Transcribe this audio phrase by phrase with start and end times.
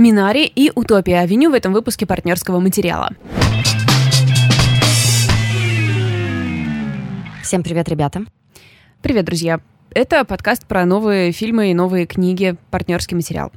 [0.00, 3.10] Минари и Утопия Авеню в этом выпуске партнерского материала.
[7.42, 8.24] Всем привет, ребята.
[9.02, 9.60] Привет, друзья.
[9.90, 13.52] Это подкаст про новые фильмы и новые книги, партнерский материал.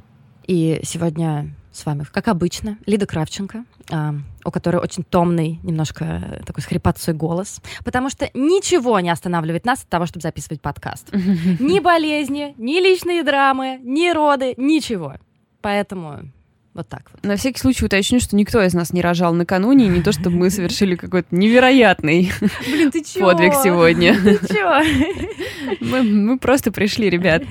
[0.46, 4.14] И сегодня с вами, как обычно, Лида Кравченко, а,
[4.44, 9.80] у которой очень томный, немножко такой с хрипотцой голос, потому что ничего не останавливает нас
[9.82, 11.10] от того, чтобы записывать подкаст.
[11.58, 15.14] Ни болезни, ни личные драмы, ни роды, ничего.
[15.62, 16.30] Поэтому
[16.74, 17.22] вот так вот.
[17.24, 20.36] На всякий случай уточню, что никто из нас не рожал накануне, и не то, чтобы
[20.36, 22.32] мы совершили какой-то невероятный
[22.66, 23.20] Блин, ты чё?
[23.20, 24.14] подвиг сегодня.
[24.22, 24.80] Ты чё?
[25.80, 27.42] Мы, мы просто пришли, ребят.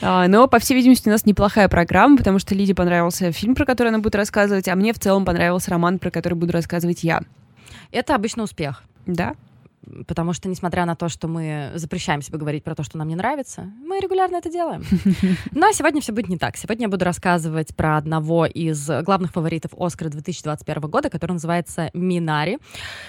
[0.00, 3.64] А, но, по всей видимости, у нас неплохая программа, потому что Лиде понравился фильм, про
[3.64, 7.22] который она будет рассказывать, а мне в целом понравился роман, про который буду рассказывать я.
[7.92, 8.82] Это обычно успех.
[9.06, 9.34] Да?
[10.06, 13.16] Потому что, несмотря на то, что мы запрещаем себе говорить про то, что нам не
[13.16, 14.84] нравится, мы регулярно это делаем.
[15.52, 16.56] Но сегодня все будет не так.
[16.56, 22.58] Сегодня я буду рассказывать про одного из главных фаворитов Оскара 2021 года, который называется «Минари».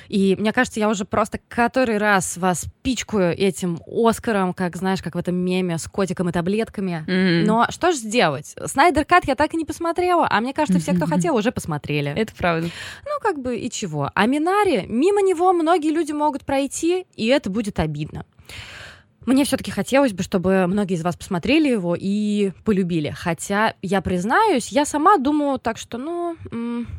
[0.07, 5.15] И мне кажется, я уже просто который раз вас пичкаю этим Оскаром, как, знаешь, как
[5.15, 7.03] в этом меме с котиком и таблетками.
[7.07, 7.45] М-м.
[7.45, 8.55] Но что же сделать?
[8.65, 12.11] Снайдер Кат я так и не посмотрела, а мне кажется, все, кто хотел, уже посмотрели.
[12.11, 12.69] Это правда.
[13.05, 14.11] Ну, как бы и чего.
[14.13, 16.66] А Минари, мимо него многие люди могут пройти,
[17.15, 18.25] и это будет обидно.
[19.27, 23.09] Мне все-таки хотелось бы, чтобы многие из вас посмотрели его и полюбили.
[23.09, 26.37] Хотя, я признаюсь, я сама думаю так, что, ну,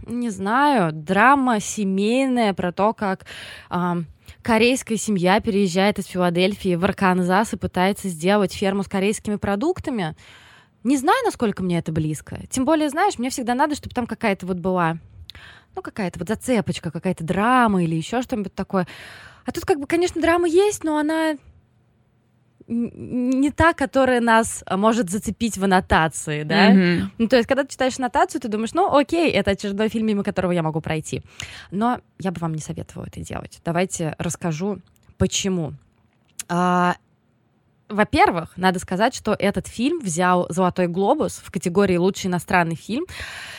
[0.06, 3.24] не знаю, драма семейная про то, как
[3.70, 4.04] ам,
[4.42, 10.14] корейская семья переезжает из Филадельфии в Арканзас и пытается сделать ферму с корейскими продуктами.
[10.84, 12.40] Не знаю, насколько мне это близко.
[12.50, 14.98] Тем более, знаешь, мне всегда надо, чтобы там какая-то вот была,
[15.74, 18.86] ну, какая-то вот зацепочка, какая-то драма или еще что-нибудь такое.
[19.48, 21.38] А тут, как бы, конечно, драма есть, но она
[22.66, 26.68] не та, которая нас а, может зацепить в аннотации, да?
[26.68, 27.12] Мгм.
[27.16, 30.22] Ну, то есть, когда ты читаешь аннотацию, ты думаешь, ну, окей, это очередной фильм, мимо
[30.22, 31.22] которого я могу пройти.
[31.70, 33.62] Но я бы вам не советовала это делать.
[33.64, 34.80] Давайте расскажу,
[35.16, 35.72] почему.
[36.50, 36.96] А,
[37.88, 43.06] во-первых, надо сказать, что этот фильм взял «Золотой глобус» в категории «Лучший иностранный фильм».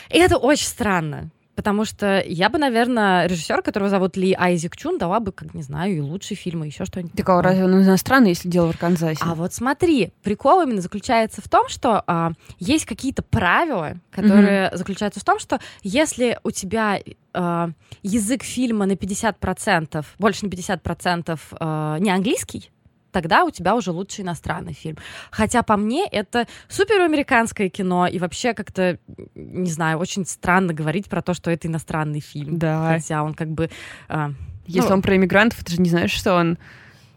[0.08, 1.32] И это очень странно.
[1.60, 5.60] Потому что я бы, наверное, режиссер, которого зовут Ли Айзек Чун, дала бы, как не
[5.60, 7.12] знаю, и лучший фильм, и еще что-нибудь.
[7.12, 9.20] Так а разве он иностранный, если дело в Арканзасе?
[9.20, 15.20] А вот смотри, прикол именно заключается в том, что а, есть какие-то правила, которые заключаются
[15.20, 16.98] в том, что если у тебя
[17.34, 17.72] а,
[18.02, 22.70] язык фильма на 50%, больше не 50% а, не английский,
[23.10, 24.96] тогда у тебя уже лучший иностранный фильм.
[25.30, 28.98] Хотя по мне это суперамериканское кино, и вообще как-то,
[29.34, 32.58] не знаю, очень странно говорить про то, что это иностранный фильм.
[32.58, 32.94] Да.
[32.94, 33.70] Хотя он как бы...
[34.08, 34.32] а,
[34.66, 36.58] Если ну- он про иммигрантов, ты же не знаешь, что он...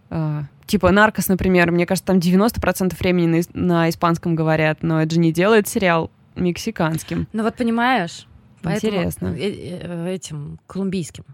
[0.10, 5.14] а, типа «Наркос», например, мне кажется, там 90% времени на, на испанском говорят, но это
[5.14, 7.28] же не делает сериал мексиканским.
[7.34, 8.28] ну вот понимаешь...
[8.62, 9.28] поэтому Интересно.
[9.38, 11.26] э- э- этим колумбийским.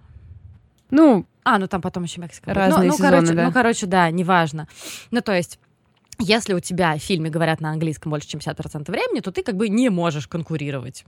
[0.90, 2.50] Ну, А, ну там потом еще Мексика.
[2.50, 2.58] будет.
[2.58, 3.46] Разные ну, ну, сезоны, короче, да.
[3.46, 4.68] ну, короче, да, неважно.
[5.12, 5.60] Ну, то есть,
[6.20, 9.56] если у тебя в фильме говорят на английском больше, чем 50% времени, то ты как
[9.56, 11.06] бы не можешь конкурировать.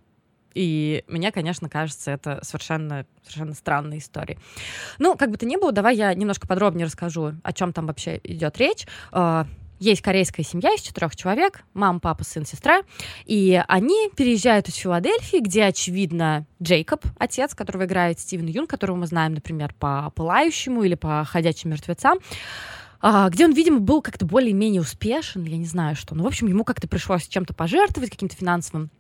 [0.54, 4.38] И мне, конечно, кажется, это совершенно, совершенно странная история.
[5.00, 8.20] Ну, как бы то ни было, давай я немножко подробнее расскажу, о чем там вообще
[8.24, 8.86] идет речь.
[9.82, 12.84] Есть корейская семья из четырех человек, мама, папа, сын, сестра,
[13.26, 19.08] и они переезжают из Филадельфии, где, очевидно, Джейкоб, отец, которого играет Стивен Юн, которого мы
[19.08, 22.20] знаем, например, по «Пылающему» или по «Ходячим мертвецам»,
[23.02, 26.14] а, где он, видимо, был как-то более-менее успешен, я не знаю что.
[26.14, 28.92] Ну, в общем, ему как-то пришлось чем-то пожертвовать, каким-то финансовым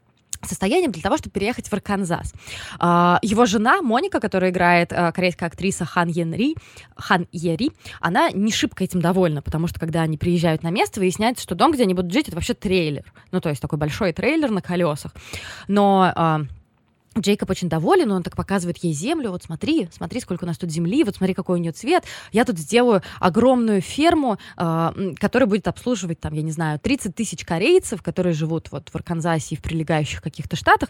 [0.46, 2.34] состоянием для того, чтобы переехать в Арканзас.
[2.79, 6.56] А, Его жена Моника, которая играет а, корейская актриса Хан Йенри,
[6.96, 11.44] Хан Ери, она не шибко этим довольна, потому что когда они приезжают на место, выясняется,
[11.44, 13.12] что дом, где они будут жить, это вообще трейлер.
[13.31, 15.13] Ну, то есть такой большой трейлер на колесах.
[15.68, 16.41] Но а,
[17.17, 19.31] Джейкоб очень доволен, он так показывает ей землю.
[19.31, 22.05] Вот смотри, смотри, сколько у нас тут земли, вот смотри, какой у нее цвет.
[22.31, 27.44] Я тут сделаю огромную ферму, м, которая будет обслуживать, там, я не знаю, 30 тысяч
[27.44, 30.89] корейцев, которые живут вот в Арканзасе и в прилегающих каких-то штатах,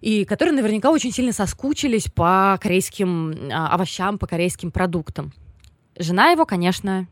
[0.00, 5.32] и которые наверняка очень сильно соскучились по корейским а, овощам, по корейским продуктам.
[5.98, 7.08] Жена его, конечно,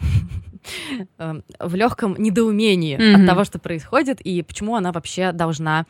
[1.18, 5.86] э, в легком недоумении от того, что происходит, и почему она вообще должна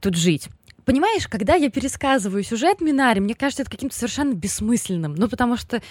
[0.00, 0.48] тут жить.
[0.86, 5.16] Понимаешь, когда я пересказываю сюжет Минари, мне кажется, это каким-то совершенно бессмысленным.
[5.16, 5.82] Ну, потому что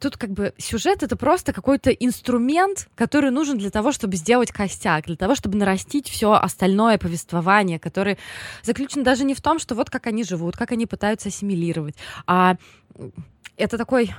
[0.00, 5.04] тут как бы сюжет это просто какой-то инструмент, который нужен для того, чтобы сделать костяк,
[5.04, 8.16] для того, чтобы нарастить все остальное повествование, которое
[8.62, 11.96] заключено даже не в том, что вот как они живут, как они пытаются ассимилировать,
[12.26, 12.56] а
[13.58, 14.14] это такой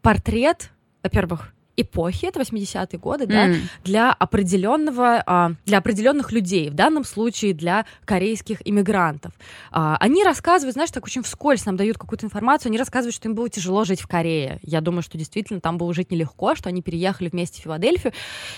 [0.00, 0.70] портрет,
[1.02, 3.54] во-первых, эпохи, это 80-е годы, да,
[3.84, 9.32] для определенного, а, для определенных людей, в данном случае для корейских иммигрантов.
[9.70, 13.34] А, они рассказывают, знаешь, так очень вскользь нам дают какую-то информацию, они рассказывают, что им
[13.34, 14.58] было тяжело жить в Корее.
[14.62, 18.12] Я думаю, что действительно там было жить нелегко, что они переехали вместе в Филадельфию,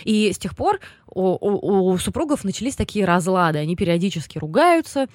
[0.04, 5.06] и с тех пор у, у, у супругов начались такие разлады, они периодически ругаются,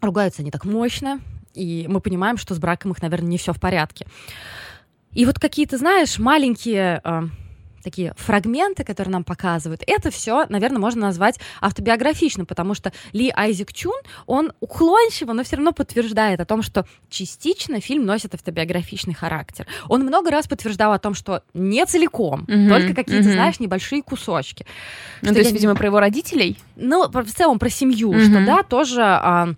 [0.00, 1.20] ругаются они так мощно,
[1.54, 4.06] и мы понимаем, что с браком их, наверное, не все в порядке.
[5.12, 7.22] И вот какие-то, знаешь, маленькие э,
[7.82, 13.72] такие фрагменты, которые нам показывают, это все, наверное, можно назвать автобиографичным, потому что Ли Айзек
[13.72, 19.66] Чун, он уклончиво, но все равно подтверждает о том, что частично фильм носит автобиографичный характер.
[19.88, 22.68] Он много раз подтверждал о том, что не целиком, mm-hmm.
[22.68, 23.32] только какие-то, mm-hmm.
[23.32, 24.66] знаешь, небольшие кусочки.
[25.22, 25.56] Ну, что то есть, я...
[25.56, 26.58] видимо, про его родителей?
[26.76, 28.24] Ну, в целом про семью, mm-hmm.
[28.24, 29.48] что, да, тоже а,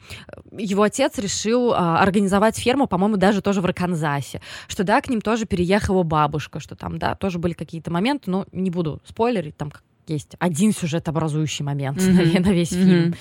[0.57, 5.21] его отец решил а, организовать ферму, по-моему, даже тоже в Арканзасе, что, да, к ним
[5.21, 9.57] тоже переехала бабушка, что там, да, тоже были какие-то моменты, момент, но не буду спойлерить,
[9.57, 9.73] там
[10.07, 12.35] есть один сюжетообразующий момент mm-hmm.
[12.41, 12.85] на, на весь mm-hmm.
[12.85, 13.15] фильм.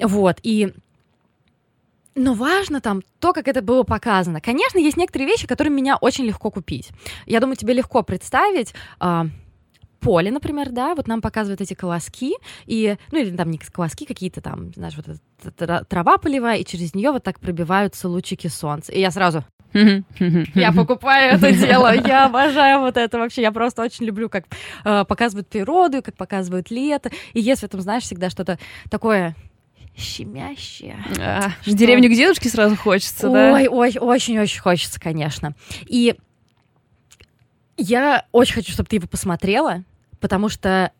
[0.00, 0.72] Вот, и
[2.16, 4.40] но важно там то, как это было показано.
[4.40, 6.90] Конечно, есть некоторые вещи, которые меня очень легко купить.
[7.26, 8.72] Я думаю, тебе легко представить.
[9.00, 9.24] Э,
[10.04, 12.34] поле, например, да, вот нам показывают эти колоски,
[12.66, 15.06] и, ну, или там не колоски какие-то там, знаешь, вот
[15.42, 18.92] эта трава полевая, и через нее вот так пробиваются лучики солнца.
[18.92, 24.04] И я сразу, я покупаю это дело, я обожаю вот это вообще, я просто очень
[24.04, 24.44] люблю, как
[24.84, 28.58] э, показывают природу, как показывают лето, и есть в этом, знаешь, всегда что-то
[28.90, 29.34] такое
[29.96, 31.02] щемящее.
[31.18, 31.70] А, что...
[31.70, 33.52] В деревню к дедушке сразу хочется, ой, да?
[33.54, 35.54] Ой, ой, очень-очень хочется, конечно.
[35.86, 36.14] И
[37.76, 39.82] я очень хочу, чтобы ты его посмотрела,
[40.24, 40.90] потому что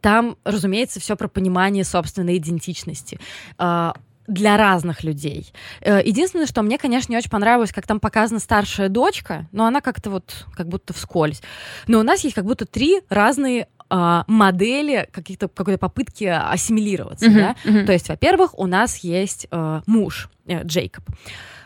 [0.00, 3.20] там, разумеется, все про понимание собственной идентичности.
[3.58, 3.92] А,
[4.26, 5.52] для разных людей.
[5.82, 9.82] Э, единственное, что мне, конечно, не очень понравилось, как там показана старшая дочка, но она
[9.82, 11.42] как-то вот, как будто вскользь.
[11.88, 17.34] Но у нас есть как будто три разные а, модели каких-то какой-то попытки ассимилироваться, uh-huh,
[17.34, 17.56] да.
[17.64, 17.84] Uh-huh.
[17.84, 21.04] То есть, во-первых, у нас есть э, муж э, Джейкоб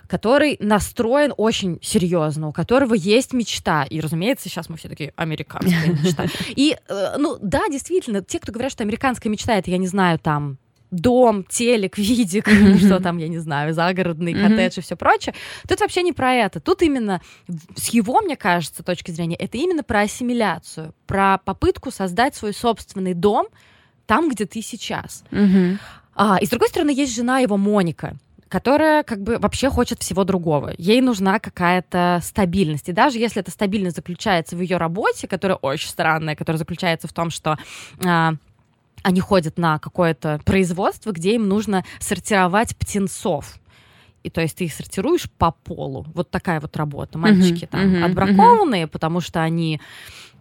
[0.06, 3.84] который настроен очень серьезно, у которого есть мечта.
[3.84, 6.26] И, разумеется, сейчас мы все такие американская мечта.
[6.48, 10.18] И, э, ну, да, действительно, те, кто говорят, что американская мечта, это, я не знаю,
[10.18, 10.58] там,
[10.90, 12.78] дом, телек, видик, mm-hmm.
[12.78, 14.48] что там, я не знаю, загородный mm-hmm.
[14.48, 15.34] коттедж и все прочее.
[15.68, 16.60] Тут вообще не про это.
[16.60, 17.20] Тут именно
[17.74, 23.14] с его, мне кажется, точки зрения, это именно про ассимиляцию, про попытку создать свой собственный
[23.14, 23.46] дом
[24.06, 25.24] там, где ты сейчас.
[25.30, 25.78] Mm-hmm.
[26.14, 28.16] А, и с другой стороны, есть жена его Моника,
[28.54, 30.74] которая как бы вообще хочет всего другого.
[30.78, 32.88] Ей нужна какая-то стабильность.
[32.88, 37.12] И даже если эта стабильность заключается в ее работе, которая очень странная, которая заключается в
[37.12, 37.58] том, что
[38.04, 38.34] а,
[39.02, 43.56] они ходят на какое-то производство, где им нужно сортировать птенцов.
[44.22, 46.06] И то есть ты их сортируешь по полу.
[46.14, 47.18] Вот такая вот работа.
[47.18, 48.88] Мальчики uh-huh, там uh-huh, отбракованные, uh-huh.
[48.88, 49.80] потому что они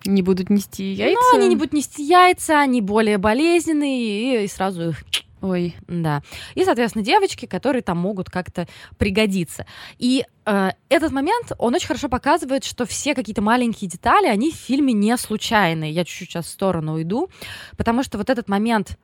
[0.06, 1.20] не будут нести яйца.
[1.32, 5.04] Ну, они не будут нести яйца, они более болезненные, и, и сразу их
[5.44, 5.76] Ой.
[5.90, 6.24] Да.
[6.56, 8.66] И, соответственно, девочки, которые там могут как-то
[8.98, 9.66] пригодиться.
[10.00, 14.56] И э, этот момент, он очень хорошо показывает, что все какие-то маленькие детали, они в
[14.56, 15.92] фильме не случайные.
[15.92, 17.30] Я чуть-чуть сейчас в сторону уйду,
[17.76, 18.98] потому что вот этот момент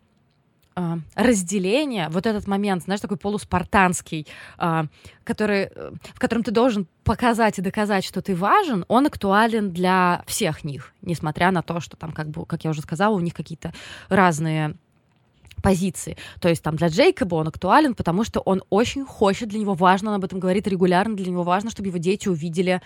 [0.78, 4.26] э, разделения, вот этот момент, знаешь, такой полуспартанский,
[4.60, 4.84] э,
[5.26, 10.24] который, э, в котором ты должен показать и доказать, что ты важен, он актуален для
[10.26, 13.34] всех них, несмотря на то, что там, как бы, как я уже сказала, у них
[13.34, 13.74] какие-то
[14.08, 14.78] разные
[15.62, 16.18] позиции.
[16.40, 20.12] То есть там для Джейкоба он актуален, потому что он очень хочет, для него важно,
[20.12, 22.82] он об этом говорит регулярно, для него важно, чтобы его дети увидели,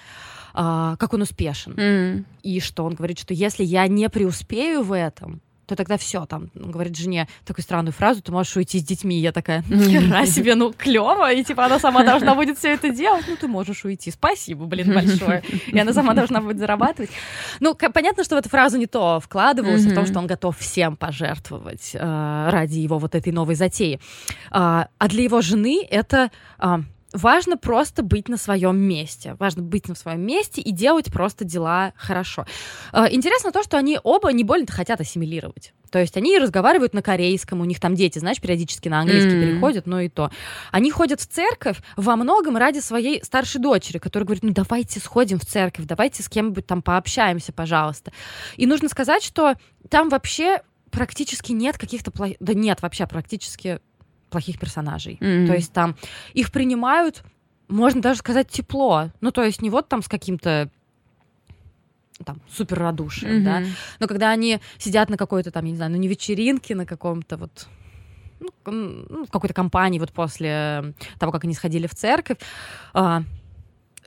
[0.54, 1.74] э, как он успешен.
[1.74, 2.26] Mm.
[2.44, 6.50] И что он говорит, что если я не преуспею в этом, то тогда все, там,
[6.56, 9.20] он говорит жене такую странную фразу, ты можешь уйти с детьми.
[9.20, 13.26] Я такая, хера себе, ну, клево, и типа она сама должна будет все это делать,
[13.28, 15.44] ну, ты можешь уйти, спасибо, блин, большое.
[15.68, 17.12] И она сама должна будет зарабатывать.
[17.60, 20.96] Ну, понятно, что в эту фразу не то вкладывалось, в том, что он готов всем
[20.96, 24.00] пожертвовать э, ради его вот этой новой затеи.
[24.52, 26.82] А, а для его жены это а,
[27.14, 29.36] важно просто быть на своем месте.
[29.40, 32.46] Важно быть на своем месте и делать просто дела хорошо.
[32.92, 35.74] Э, интересно то, что они оба не больно хотят ассимилировать.
[35.92, 39.52] То есть они разговаривают на корейском, у них там дети, знаешь, периодически на английский mm-hmm.
[39.52, 40.32] переходят, но и то.
[40.72, 45.38] Они ходят в церковь во многом ради своей старшей дочери, которая говорит, ну давайте сходим
[45.38, 48.12] в церковь, давайте с кем-нибудь там пообщаемся, пожалуйста.
[48.58, 49.54] И нужно сказать, что
[49.90, 52.12] там вообще практически нет каких-то...
[52.40, 53.80] Да нет, вообще практически
[54.34, 55.18] плохих персонажей.
[55.22, 55.48] Mm-hmm.
[55.48, 55.96] То есть там
[56.34, 57.24] их принимают,
[57.70, 59.12] можно даже сказать, тепло.
[59.22, 60.70] Ну, то есть не вот там с каким-то
[62.26, 63.44] там супер радушием, mm-hmm.
[63.44, 63.64] да.
[64.00, 67.38] Но когда они сидят на какой-то там, я не знаю, ну не вечеринке, на каком-то
[67.38, 67.68] вот
[68.40, 72.38] ну, ну, в какой-то компании вот после того, как они сходили в церковь,
[72.94, 73.24] а,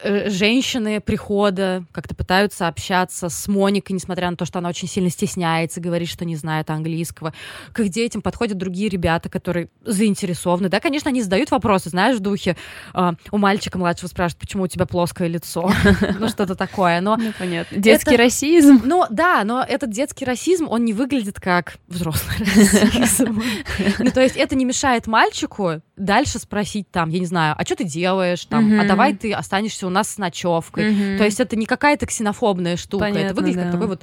[0.03, 5.81] женщины прихода как-то пытаются общаться с Моникой, несмотря на то, что она очень сильно стесняется,
[5.81, 7.33] говорит, что не знает английского.
[7.73, 10.69] К их детям подходят другие ребята, которые заинтересованы.
[10.69, 12.57] Да, конечно, они задают вопросы, знаешь, в духе
[12.95, 15.71] э, у мальчика младшего спрашивают, почему у тебя плоское лицо,
[16.19, 17.01] ну что-то такое.
[17.01, 17.79] Но ну, понятно.
[17.79, 18.83] Детский расизм.
[18.85, 23.43] Ну да, но этот детский расизм, он не выглядит как взрослый расизм.
[23.99, 27.77] Ну то есть это не мешает мальчику дальше спросить там, я не знаю, а что
[27.77, 30.93] ты делаешь там, а давай ты останешься у нас с ночевкой.
[30.93, 31.19] Mm-hmm.
[31.19, 33.63] То есть это не какая-то ксенофобная штука, Понятно, это выглядит да.
[33.65, 34.03] как такой вот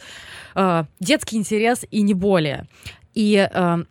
[0.56, 2.68] э, детский интерес и не более.
[3.14, 3.84] И э,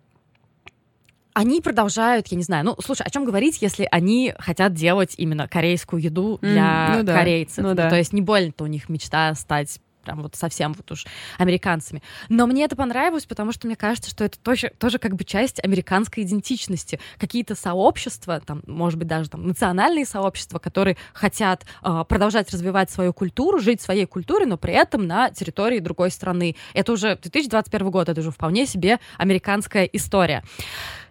[1.35, 5.49] они продолжают, я не знаю, ну, слушай, о чем говорить, если они хотят делать именно
[5.49, 7.65] корейскую еду для mm, ну да, корейцев?
[7.65, 7.89] Ну, да.
[7.89, 11.07] То есть не больно-то у них мечта стать прям вот совсем вот уж
[11.39, 12.03] американцами.
[12.29, 15.63] Но мне это понравилось, потому что мне кажется, что это тоже, тоже как бы часть
[15.65, 17.01] американской идентичности.
[17.19, 23.13] Какие-то сообщества, там, может быть, даже там национальные сообщества, которые хотят э, продолжать развивать свою
[23.13, 26.57] культуру, жить своей культурой, но при этом на территории другой страны.
[26.75, 30.43] Это уже 2021 год, это уже вполне себе американская история.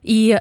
[0.01, 0.39] И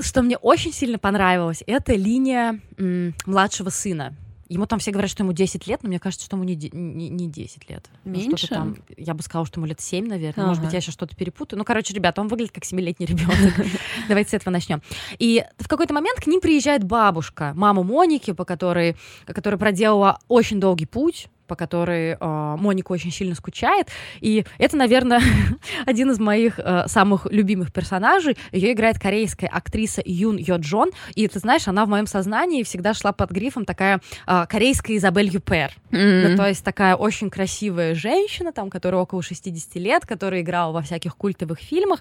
[0.00, 4.14] что мне очень сильно понравилось, это линия м, младшего сына.
[4.50, 7.08] Ему там все говорят, что ему 10 лет, но мне кажется, что ему не, не,
[7.08, 7.88] не 10 лет.
[8.04, 8.48] Ну, Меньше?
[8.50, 10.42] Ну, там, я бы сказала, что ему лет 7, наверное.
[10.42, 10.48] Ага.
[10.48, 11.56] Может быть, я сейчас что-то перепутаю.
[11.56, 13.36] Ну, короче, ребята, он выглядит как 7-летний ребенок.
[14.08, 14.82] Давайте с этого начнем.
[15.20, 20.58] И в какой-то момент к ним приезжает бабушка, мама Моники, по которой, которая проделала очень
[20.58, 23.88] долгий путь по которой э, Моника очень сильно скучает.
[24.20, 25.20] И это, наверное,
[25.84, 28.38] один из моих э, самых любимых персонажей.
[28.52, 30.90] Ее играет корейская актриса Юн Йо Джон.
[31.16, 35.28] И ты знаешь, она в моем сознании всегда шла под грифом такая э, корейская Изабель
[35.28, 35.72] Юпер.
[35.90, 36.28] Mm-hmm.
[36.28, 40.82] Ну, то есть такая очень красивая женщина, там, которая около 60 лет, которая играла во
[40.82, 42.00] всяких культовых фильмах.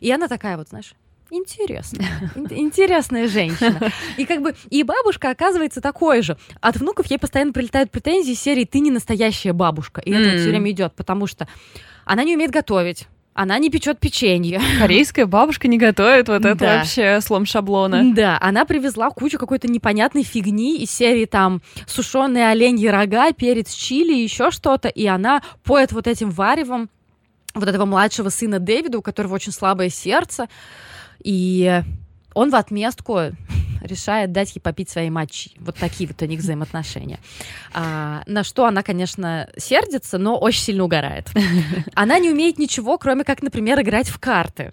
[0.00, 0.94] И она такая вот, знаешь,
[1.30, 2.04] интересно,
[2.50, 3.90] интересная женщина.
[4.16, 6.36] И как бы и бабушка оказывается такой же.
[6.60, 10.00] От внуков ей постоянно прилетают претензии серии «ты не настоящая бабушка».
[10.00, 11.48] И это все время идет, потому что
[12.04, 13.08] она не умеет готовить.
[13.34, 14.62] Она не печет печенье.
[14.78, 16.78] Корейская бабушка не готовит, вот это да.
[16.78, 18.14] вообще слом шаблона.
[18.14, 24.14] Да, она привезла кучу какой-то непонятной фигни из серии там сушеные оленьи рога, перец чили,
[24.14, 26.88] еще что-то, и она поет вот этим варевом
[27.54, 30.48] вот этого младшего сына Дэвида, у которого очень слабое сердце,
[31.26, 31.82] и
[32.34, 33.18] он в отместку
[33.80, 35.50] решает дать ей попить своей мочи.
[35.58, 37.18] Вот такие вот у них взаимоотношения.
[37.74, 41.30] А, на что она, конечно, сердится, но очень сильно угорает.
[41.94, 44.72] Она не умеет ничего, кроме как, например, играть в карты.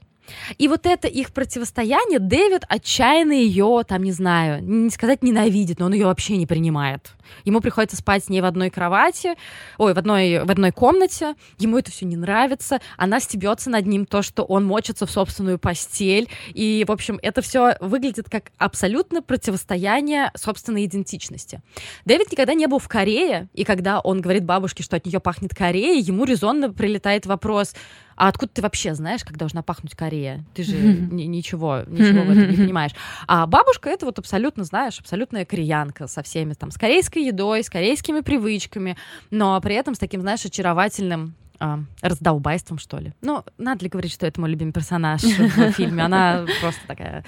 [0.58, 5.88] И вот это их противостояние, Дэвид отчаянно ее, там, не знаю, не сказать ненавидит, но
[5.88, 7.12] он ее вообще не принимает.
[7.46, 9.36] Ему приходится спать с ней в одной кровати,
[9.78, 14.06] ой, в одной, в одной комнате, ему это все не нравится, она стебется над ним
[14.06, 19.22] то, что он мочится в собственную постель, и, в общем, это все выглядит как абсолютно
[19.22, 21.62] противостояние собственной идентичности.
[22.06, 25.56] Дэвид никогда не был в Корее, и когда он говорит бабушке, что от нее пахнет
[25.56, 27.74] Корея, ему резонно прилетает вопрос,
[28.16, 30.44] а откуда ты вообще знаешь, как должна пахнуть Корея?
[30.54, 31.14] Ты же mm-hmm.
[31.14, 32.92] ничего, ничего в этом не понимаешь.
[33.28, 37.70] А бабушка это вот абсолютно, знаешь, абсолютная кореянка со всеми там, с корейской едой, с
[37.70, 38.98] корейскими привычками,
[39.32, 43.14] но при этом с таким, знаешь, очаровательным а, раздолбайством, что ли.
[43.22, 46.04] Ну, надо ли говорить, что это мой любимый персонаж в фильме?
[46.04, 47.24] Она просто такая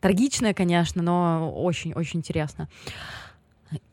[0.00, 2.68] трагичная, конечно, но очень-очень интересно.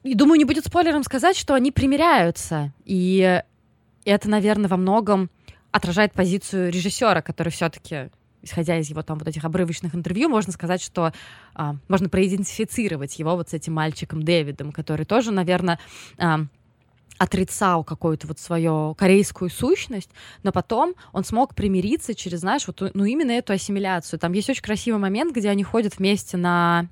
[0.03, 2.73] И думаю, не будет спойлером сказать, что они примиряются.
[2.83, 3.41] И
[4.03, 5.29] это, наверное, во многом
[5.71, 8.09] отражает позицию режиссера, который все-таки
[8.41, 11.11] исходя из его там вот этих обрывочных интервью, можно сказать, что
[11.53, 15.79] а, можно проидентифицировать его вот с этим мальчиком Дэвидом, который тоже, наверное,
[16.17, 16.41] а,
[17.17, 20.09] отрицал какую-то вот свою корейскую сущность,
[20.43, 24.19] но потом он смог примириться через, знаешь, вот ну именно эту ассимиляцию.
[24.19, 26.87] Там есть очень красивый момент, где они ходят вместе на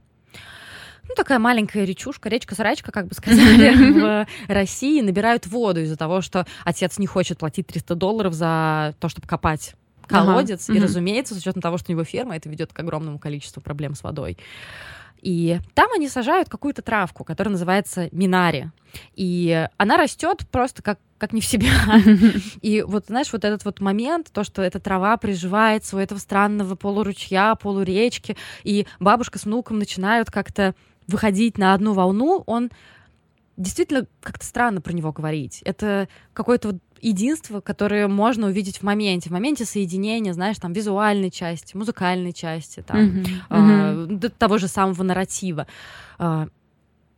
[1.08, 6.46] ну, такая маленькая речушка, речка-срачка, как бы сказали, в России, набирают воду из-за того, что
[6.66, 9.76] отец не хочет платить 300 долларов за то, чтобы копать
[10.08, 10.70] колодец.
[10.70, 10.78] Ага.
[10.78, 13.96] И, разумеется, с учетом того, что у него ферма, это ведет к огромному количеству проблем
[13.96, 14.38] с водой.
[15.22, 18.70] И там они сажают какую-то травку, которая называется минари.
[19.16, 21.72] И она растет просто как, как не в себя.
[22.62, 26.76] И вот, знаешь, вот этот вот момент, то, что эта трава приживается у этого странного
[26.76, 30.76] полуручья, полуречки, и бабушка с внуком начинают как-то
[31.08, 32.70] выходить на одну волну, он
[33.58, 35.62] действительно как-то странно про него говорить.
[35.66, 41.32] Это какое-то вот единство, которое можно увидеть в моменте, в моменте соединения, знаешь, там визуальной
[41.32, 43.28] части, музыкальной части, там mm-hmm.
[43.50, 44.34] Mm-hmm.
[44.38, 45.68] того же самого нарратива.
[46.20, 46.48] Э,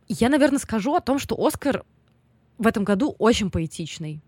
[0.08, 1.84] я, наверное, скажу о том, что Оскар
[2.58, 4.20] в этом году очень поэтичный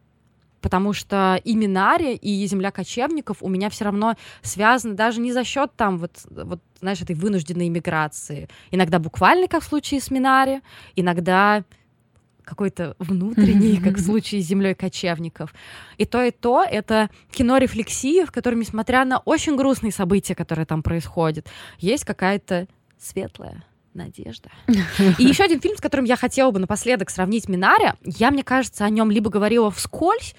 [0.63, 5.43] потому что и Минари, и Земля кочевников у меня все равно связаны даже не за
[5.43, 8.49] счет там вот, вот знаешь, этой вынужденной иммиграции.
[8.71, 10.63] Иногда буквально, как в случае с Минари,
[10.95, 11.65] иногда
[12.45, 15.55] какой-то внутренний, как в случае с землей кочевников.
[15.99, 20.67] И то, и то это кино рефлексии, в котором, несмотря на очень грустные события, которые
[20.67, 21.47] там происходят,
[21.79, 22.67] есть какая-то
[22.99, 24.51] светлая надежда.
[25.19, 28.85] И еще один фильм, с которым я хотела бы напоследок сравнить Минаря, я, мне кажется,
[28.85, 30.35] о нем либо говорила вскользь,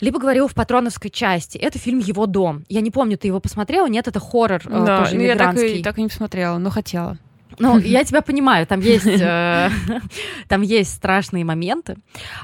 [0.00, 1.58] либо говорила в патроновской части.
[1.58, 2.64] Это фильм «Его дом».
[2.68, 3.88] Я не помню, ты его посмотрела?
[3.88, 6.70] Нет, это хоррор э, Да, тоже ну я так и, так и не посмотрела, но
[6.70, 7.18] хотела.
[7.58, 9.70] Ну, я тебя понимаю, там есть, э,
[10.48, 11.96] там есть страшные моменты.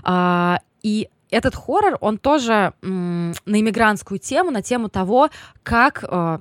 [0.03, 5.31] А, И этот хоррор, он тоже на иммигрантскую тему, на тему того,
[5.63, 6.39] как э,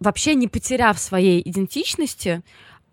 [0.00, 2.42] вообще не потеряв своей идентичности,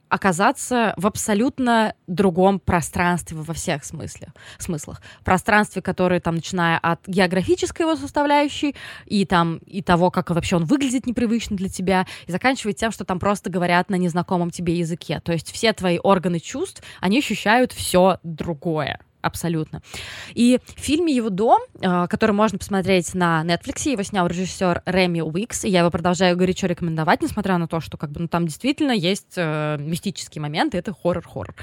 [0.09, 4.29] оказаться в абсолютно другом пространстве во всех смыслах.
[4.57, 5.01] смыслах.
[5.23, 10.65] Пространстве, которое там, начиная от географической его составляющей, и там, и того, как вообще он
[10.65, 15.19] выглядит непривычно для тебя, и заканчивая тем, что там просто говорят на незнакомом тебе языке.
[15.23, 19.81] То есть все твои органы чувств, они ощущают все другое абсолютно.
[20.33, 25.21] И в фильме «Его дом», э, который можно посмотреть на Netflix, его снял режиссер Реми
[25.21, 28.45] Уикс, и я его продолжаю горячо рекомендовать, несмотря на то, что как бы, ну, там
[28.45, 31.55] действительно есть э, мистические моменты, это хоррор-хоррор.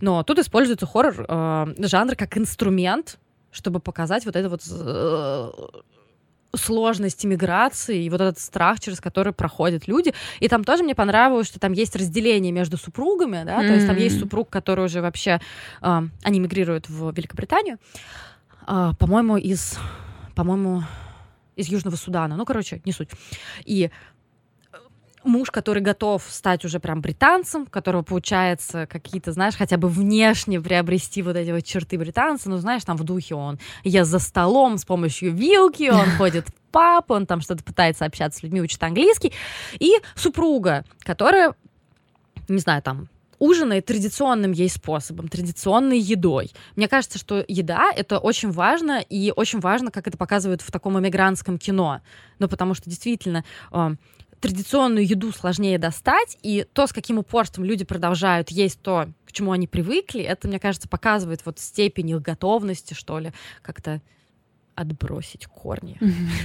[0.00, 3.18] Но тут используется хоррор э, как инструмент,
[3.50, 5.50] чтобы показать вот это вот э,
[6.54, 10.14] сложность иммиграции и вот этот страх, через который проходят люди.
[10.40, 13.96] И там тоже мне понравилось, что там есть разделение между супругами, да, то есть там
[13.96, 15.40] есть супруг, который уже вообще,
[15.82, 17.78] э, они мигрируют в Великобританию,
[18.66, 19.78] э, по-моему, из,
[20.34, 20.82] по-моему,
[21.56, 23.10] из Южного Судана, ну, короче, не суть.
[23.64, 23.90] И
[25.26, 30.60] муж, который готов стать уже прям британцем, у которого получается какие-то, знаешь, хотя бы внешне
[30.60, 34.78] приобрести вот эти вот черты британца, ну, знаешь, там в духе он ест за столом
[34.78, 38.82] с помощью вилки, он ходит в паб, он там что-то пытается общаться с людьми, учит
[38.82, 39.32] английский,
[39.78, 41.54] и супруга, которая,
[42.48, 46.52] не знаю, там, ужинает традиционным ей способом, традиционной едой.
[46.74, 50.98] Мне кажется, что еда— это очень важно, и очень важно, как это показывают в таком
[50.98, 52.00] эмигрантском кино.
[52.38, 53.94] Ну, потому что действительно э,
[54.40, 59.52] традиционную еду сложнее достать, и то, с каким упорством люди продолжают есть то, к чему
[59.52, 64.00] они привыкли, это, мне кажется, показывает вот степень их готовности, что ли, как-то
[64.76, 65.98] отбросить корни.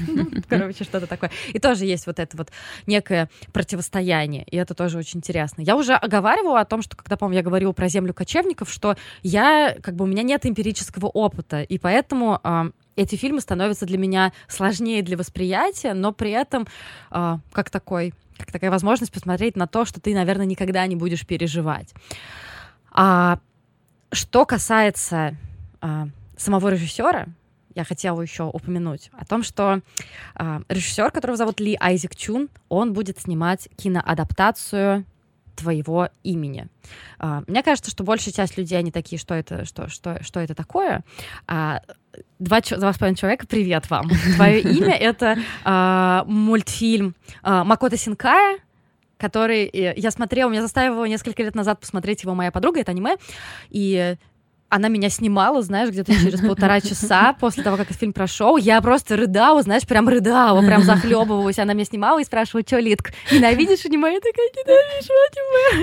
[0.07, 1.31] Ну, Короче, что-то такое.
[1.53, 2.49] И тоже есть вот это вот
[2.87, 5.61] некое противостояние, и это тоже очень интересно.
[5.61, 9.75] Я уже оговаривала о том, что когда, по-моему, я говорила про землю кочевников, что я,
[9.81, 14.31] как бы, у меня нет эмпирического опыта, и поэтому а, эти фильмы становятся для меня
[14.47, 16.67] сложнее для восприятия, но при этом
[17.09, 21.25] а, как такой, как такая возможность посмотреть на то, что ты, наверное, никогда не будешь
[21.25, 21.93] переживать.
[22.91, 23.39] А
[24.11, 25.35] что касается
[25.79, 27.27] а, самого режиссера,
[27.75, 29.81] я хотела еще упомянуть о том, что
[30.35, 35.05] а, режиссер, которого зовут Ли Айзек Чун, он будет снимать киноадаптацию
[35.55, 36.67] твоего имени.
[37.19, 40.55] А, мне кажется, что большая часть людей, они такие, что это, что, что, что это
[40.55, 41.03] такое.
[41.47, 41.81] А,
[42.39, 44.09] два, два с половиной человека, привет вам.
[44.35, 48.59] Твое имя— это а, мультфильм а, Макото Синкая,
[49.17, 53.17] который э, я смотрела, меня заставила несколько лет назад посмотреть его моя подруга, это аниме,
[53.69, 54.15] и
[54.71, 58.55] она меня снимала, знаешь, где-то через полтора часа после того, как этот фильм прошел.
[58.55, 61.59] Я просто рыдала, знаешь, прям рыдала, прям захлебывалась.
[61.59, 64.13] Она меня снимала и спрашивала, что, Литк, ненавидишь аниме?
[64.13, 65.13] Я такая, ненавижу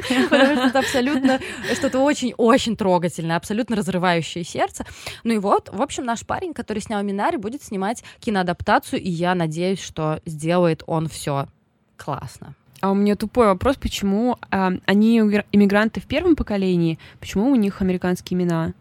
[0.08, 0.28] аниме.
[0.30, 1.38] Потому что это абсолютно
[1.74, 4.86] что-то очень-очень трогательное, абсолютно разрывающее сердце.
[5.22, 9.34] Ну и вот, в общем, наш парень, который снял Минари, будет снимать киноадаптацию, и я
[9.34, 11.46] надеюсь, что сделает он все
[11.98, 12.54] классно.
[12.80, 17.56] А у меня тупой вопрос, почему а, они иммигр- иммигранты в первом поколении, почему у
[17.56, 18.72] них американские имена?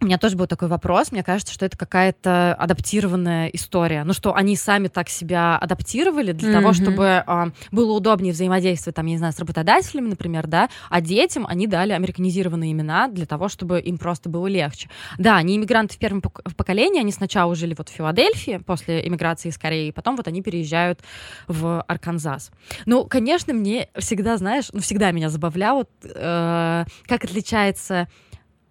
[0.00, 1.12] У меня тоже был такой вопрос.
[1.12, 4.04] Мне кажется, что это какая-то адаптированная история.
[4.04, 6.74] Ну, что они сами так себя адаптировали для того, Мгм.
[6.74, 11.46] чтобы а, было удобнее взаимодействовать, там, я не знаю, с работодателями, например, да, а детям
[11.46, 14.88] они дали американизированные имена для того, чтобы им просто было легче.
[15.18, 19.58] Да, они иммигранты в первом поколении, они сначала жили вот в Филадельфии после эмиграции из
[19.58, 21.00] Кореи, потом вот они переезжают
[21.48, 22.50] в Арканзас.
[22.84, 28.08] Ну, конечно, мне всегда, знаешь, ну, всегда меня забавляло, э, как отличается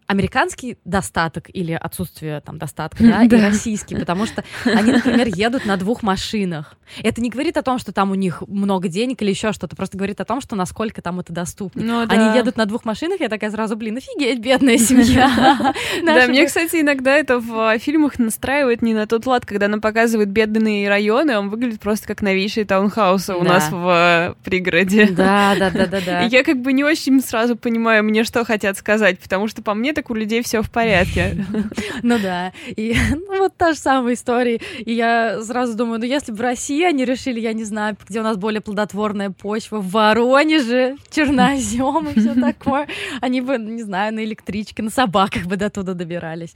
[0.08, 5.78] американский достаток или отсутствие там достатка, да, и российский, потому что они, например, едут на
[5.78, 6.76] двух машинах.
[7.02, 9.98] Это не говорит о том, что там у них много денег или еще что-то, просто
[9.98, 11.82] говорит о том, что насколько там это доступно.
[11.84, 12.36] Ну, Они да.
[12.36, 15.74] едут на двух машинах, я такая сразу, блин, офигеть, бедная семья.
[16.06, 19.82] Да, мне, кстати, иногда это в а, фильмах настраивает не на тот лад, когда нам
[19.82, 25.08] показывают бедные районы, он выглядит просто как новейшие таунхаусы у нас в а, пригороде.
[25.08, 26.26] Да, да, да, да, да.
[26.26, 29.74] И я как бы не очень сразу понимаю, мне что хотят сказать, потому что по
[29.74, 31.46] мне так у людей все в порядке.
[32.04, 32.52] Ну да.
[32.68, 34.60] И ну, вот та же самая история.
[34.80, 38.20] И я сразу думаю, ну если бы в России они решили, я не знаю, где
[38.20, 42.88] у нас более плодотворная почва, в Воронеже, Чернозем и все такое,
[43.22, 46.54] они бы, не знаю, на электричке, на собаках бы до туда добирались.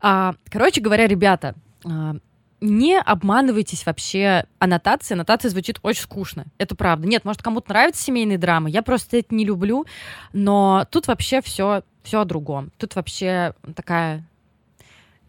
[0.00, 2.16] А, короче говоря, ребята, а,
[2.60, 5.16] не обманывайтесь вообще аннотацией.
[5.16, 6.46] Аннотация звучит очень скучно.
[6.58, 7.08] Это правда.
[7.08, 8.70] Нет, может, кому-то нравятся семейные драмы.
[8.70, 9.86] Я просто это не люблю.
[10.32, 12.70] Но тут вообще все, все о другом.
[12.78, 14.24] Тут вообще такая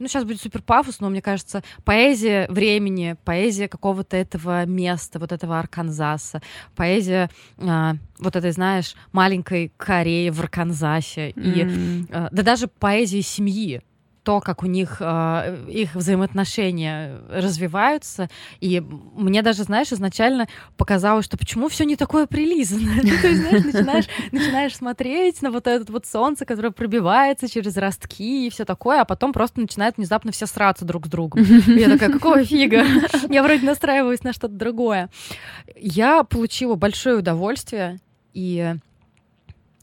[0.01, 5.31] ну, сейчас будет супер пафос, но мне кажется, поэзия времени, поэзия какого-то этого места, вот
[5.31, 6.41] этого Арканзаса,
[6.75, 7.29] поэзия
[7.59, 12.05] э, вот этой, знаешь, маленькой Кореи в Арканзасе, mm-hmm.
[12.05, 13.83] и, э, да даже поэзии семьи,
[14.23, 18.29] то, как у них э, их взаимоотношения развиваются.
[18.59, 23.01] И мне даже, знаешь, изначально показалось, что почему все не такое прилизанное.
[23.11, 27.75] Ну, то есть, знаешь, начинаешь, начинаешь смотреть на вот это вот солнце, которое пробивается через
[27.77, 31.43] ростки и все такое, а потом просто начинают внезапно все сраться друг с другом.
[31.67, 32.85] Я такая, какого фига?
[33.29, 35.09] Я вроде настраиваюсь на что-то другое.
[35.75, 37.99] Я получила большое удовольствие,
[38.33, 38.75] и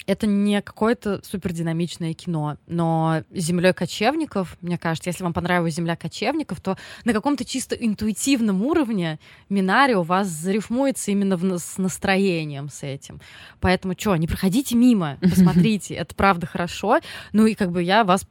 [0.08, 6.62] это не какое-то супердинамичное кино, но «Землей кочевников», мне кажется, если вам понравилась «Земля кочевников»,
[6.62, 12.82] то на каком-то чисто интуитивном уровне Минари у вас зарифмуется именно в, с настроением с
[12.82, 13.20] этим.
[13.60, 17.00] Поэтому что, не проходите мимо, посмотрите, это правда хорошо.
[17.34, 18.26] Ну и как бы я вас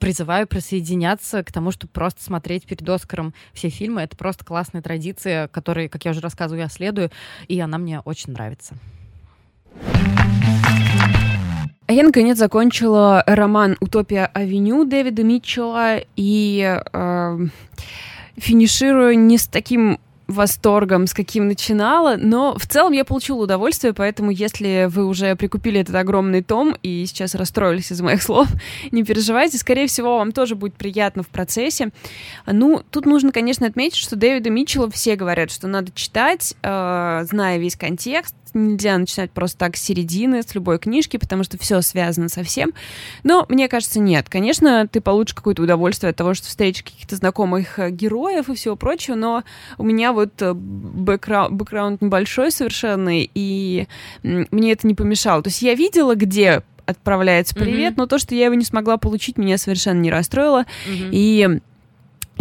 [0.00, 4.02] призываю присоединяться к тому, чтобы просто смотреть перед Оскаром все фильмы.
[4.02, 7.12] Это просто классная традиция, которой, как я уже рассказываю, я следую,
[7.46, 8.74] и она мне очень нравится.
[9.86, 10.39] А
[11.92, 17.38] я, наконец, закончила роман «Утопия Авеню» Дэвида Митчелла и э,
[18.36, 19.98] финиширую не с таким
[20.30, 25.80] восторгом, с каким начинала, но в целом я получила удовольствие, поэтому если вы уже прикупили
[25.80, 28.48] этот огромный том и сейчас расстроились из моих слов,
[28.92, 31.90] не переживайте, скорее всего, вам тоже будет приятно в процессе.
[32.46, 37.58] Ну, тут нужно, конечно, отметить, что Дэвида Митчелла все говорят, что надо читать, э, зная
[37.58, 42.28] весь контекст, нельзя начинать просто так с середины, с любой книжки, потому что все связано
[42.28, 42.72] со всем.
[43.22, 44.28] Но мне кажется, нет.
[44.28, 48.76] Конечно, ты получишь какое-то удовольствие от того, что встретишь каких-то знакомых э, героев и всего
[48.76, 49.44] прочего, но
[49.78, 53.86] у меня вот э, бэкграунд, бэкграунд небольшой совершенно, и
[54.22, 55.42] мне это не помешало.
[55.42, 57.98] То есть я видела, где отправляется привет, mm-hmm.
[57.98, 60.66] но то, что я его не смогла получить, меня совершенно не расстроило.
[60.88, 61.08] Mm-hmm.
[61.12, 61.60] И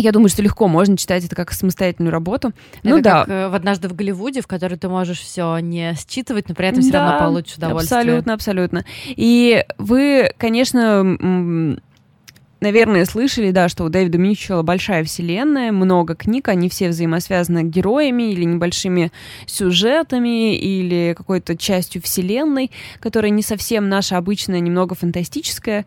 [0.02, 2.54] я думаю, что легко можно читать это как самостоятельную работу.
[2.84, 3.20] Это ну да.
[3.26, 6.68] Как э, в однажды в Голливуде, в которой ты можешь все не считывать, но при
[6.68, 8.00] этом все равно получишь удовольствие.
[8.00, 8.86] Абсолютно, абсолютно.
[9.08, 11.18] И вы, конечно,
[12.62, 18.32] наверное, слышали, да, что у Дэвида Митчелла большая вселенная, много книг, они все взаимосвязаны героями
[18.32, 19.12] или небольшими
[19.46, 25.86] сюжетами, или какой-то частью вселенной, которая не совсем наша обычная, немного фантастическая.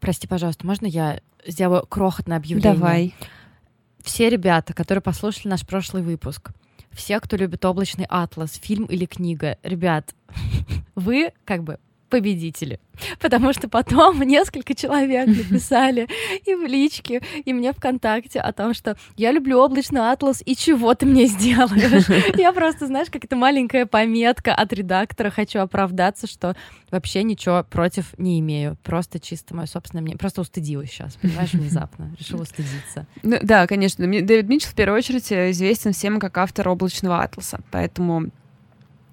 [0.00, 2.74] Прости, пожалуйста, можно я сделаю крохотное объявление.
[2.74, 3.14] Давай.
[4.02, 6.50] Все ребята, которые послушали наш прошлый выпуск,
[6.90, 10.14] все, кто любит облачный атлас, фильм или книга, ребят,
[10.94, 11.78] вы как бы
[12.10, 12.80] победители.
[13.18, 16.08] Потому что потом несколько человек написали
[16.44, 20.94] и в личке, и мне ВКонтакте о том, что я люблю облачный атлас, и чего
[20.94, 22.34] ты мне сделаешь?
[22.38, 26.54] Я просто, знаешь, как это маленькая пометка от редактора, хочу оправдаться, что
[26.90, 28.76] вообще ничего против не имею.
[28.82, 30.18] Просто чисто мое собственное мнение.
[30.18, 32.14] Просто устыдилась сейчас, понимаешь, внезапно.
[32.18, 33.06] Решила устыдиться.
[33.22, 34.06] Ну, да, конечно.
[34.06, 38.30] Дэвид Митчелл в первую очередь известен всем как автор облачного атласа, поэтому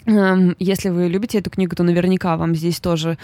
[0.07, 3.17] если вы любите эту книгу, то наверняка вам здесь тоже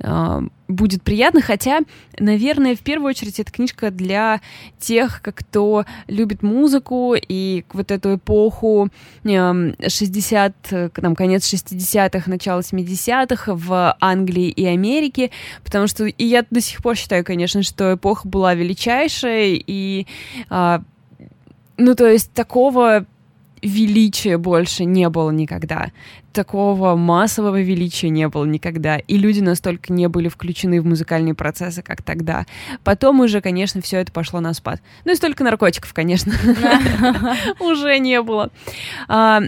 [0.00, 1.40] э, будет приятно.
[1.40, 1.80] Хотя,
[2.18, 4.42] наверное, в первую очередь эта книжка для
[4.78, 8.90] тех, кто любит музыку и вот эту эпоху
[9.24, 15.30] э, 60, там, конец 60-х, начало 70-х в Англии и Америке.
[15.64, 19.58] Потому что и я до сих пор считаю, конечно, что эпоха была величайшая.
[19.66, 20.06] И,
[20.50, 20.78] э,
[21.78, 23.06] ну, то есть такого
[23.62, 25.90] величия больше не было никогда.
[26.32, 28.98] Такого массового величия не было никогда.
[28.98, 32.46] И люди настолько не были включены в музыкальные процессы, как тогда.
[32.84, 34.82] Потом уже, конечно, все это пошло на спад.
[35.04, 36.32] Ну и столько наркотиков, конечно,
[37.60, 38.50] уже не было.
[39.08, 39.42] А,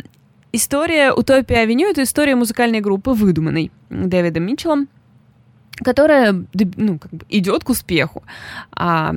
[0.53, 4.88] история «Утопия Авеню»— это история музыкальной группы, выдуманной Дэвидом Митчеллом,
[5.85, 6.33] которая
[6.77, 8.23] ну, как бы идет к успеху.
[8.73, 9.14] А,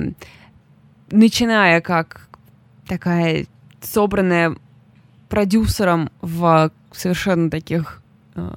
[1.10, 2.28] начиная как
[2.86, 3.46] такая
[3.80, 4.56] собранная
[5.32, 8.02] продюсером в совершенно таких
[8.34, 8.50] э,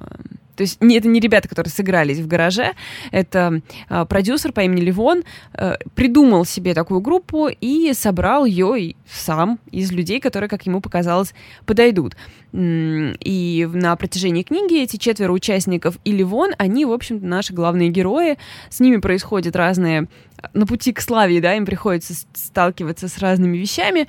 [0.56, 2.72] то есть не, это не ребята, которые сыгрались в гараже,
[3.12, 5.22] это э, продюсер по имени Ливон
[5.54, 11.32] э, придумал себе такую группу и собрал ее сам из людей, которые, как ему показалось,
[11.64, 12.14] подойдут.
[12.52, 18.38] И на протяжении книги эти четверо участников и Ливон, они, в общем-то, наши главные герои.
[18.70, 20.08] С ними происходят разные...
[20.52, 24.06] На пути к славе, да, им приходится сталкиваться с разными вещами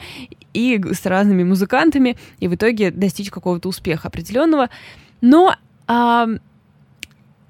[0.57, 4.69] и с разными музыкантами, и в итоге достичь какого-то успеха определенного.
[5.21, 5.55] Но
[5.87, 6.27] а,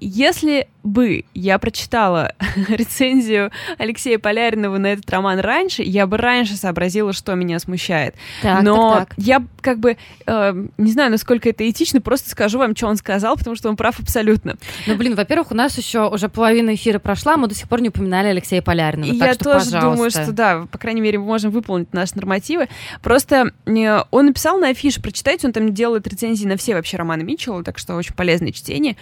[0.00, 2.32] если бы я прочитала
[2.68, 8.14] рецензию Алексея Поляринова на этот роман раньше, я бы раньше сообразила, что меня смущает.
[8.42, 9.18] Так, Но так, так.
[9.18, 9.96] я как бы
[10.26, 13.76] э, не знаю, насколько это этично, просто скажу вам, что он сказал, потому что он
[13.76, 14.56] прав абсолютно.
[14.86, 17.88] Ну, блин, во-первых, у нас еще уже половина эфира прошла, мы до сих пор не
[17.88, 19.12] упоминали Алексея Поляринова.
[19.12, 19.80] Я что, тоже пожалуйста.
[19.80, 22.68] думаю, что да, по крайней мере, мы можем выполнить наши нормативы.
[23.02, 27.24] Просто э, он написал на афише, прочитайте, он там делает рецензии на все вообще романы
[27.24, 28.96] Митчелла, так что очень полезное чтение.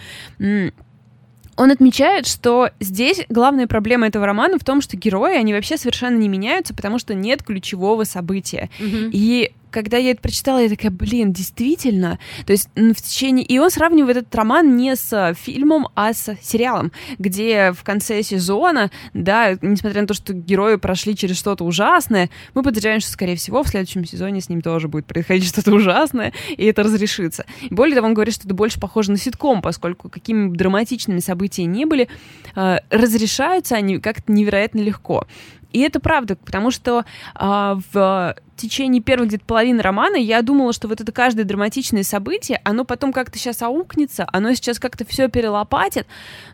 [1.57, 6.15] Он отмечает, что здесь главная проблема этого романа в том, что герои, они вообще совершенно
[6.17, 8.69] не меняются, потому что нет ключевого события.
[8.79, 9.09] Mm-hmm.
[9.11, 12.17] И когда я это прочитала, я такая, блин, действительно.
[12.47, 13.45] То есть в течение...
[13.45, 18.89] И он сравнивает этот роман не с фильмом, а с сериалом, где в конце сезона,
[19.13, 23.61] да, несмотря на то, что герои прошли через что-то ужасное, мы подозреваем, что, скорее всего,
[23.61, 27.45] в следующем сезоне с ним тоже будет происходить что-то ужасное, и это разрешится.
[27.69, 31.85] Более того, он говорит, что это больше похоже на ситком, поскольку какими драматичными события не
[31.85, 32.09] были,
[32.55, 35.27] э, разрешаются они как-то невероятно легко.
[35.71, 40.87] И это правда, потому что а, в течение первой где-то половины романа я думала, что
[40.87, 46.07] вот это каждое драматичное событие, оно потом как-то сейчас аукнется, оно сейчас как-то все перелопатит,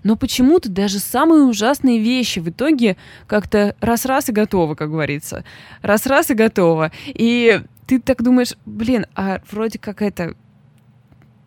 [0.04, 5.44] но почему-то даже самые ужасные вещи в итоге как-то раз-раз и готово, как говорится.
[5.82, 6.92] Раз-раз и готово.
[7.08, 10.36] И ты так думаешь, блин, а вроде как это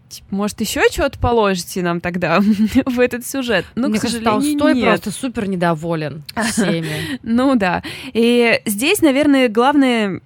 [0.09, 2.40] Типа, может, еще что-то положите нам тогда
[2.87, 3.64] в этот сюжет?
[3.75, 4.85] Ну, Мне к кажется, Толстой нет.
[4.85, 7.19] просто супер недоволен всеми.
[7.23, 7.83] ну да.
[8.12, 10.21] И здесь, наверное, главная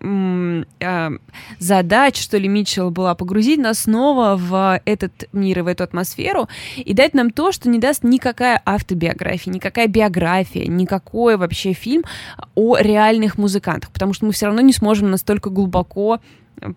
[0.80, 1.10] э,
[1.58, 6.48] задача, что ли, Митчелла была погрузить нас снова в этот мир и в эту атмосферу
[6.76, 12.04] и дать нам то, что не даст никакая автобиография, никакая биография, никакой вообще фильм
[12.54, 16.20] о реальных музыкантах, потому что мы все равно не сможем настолько глубоко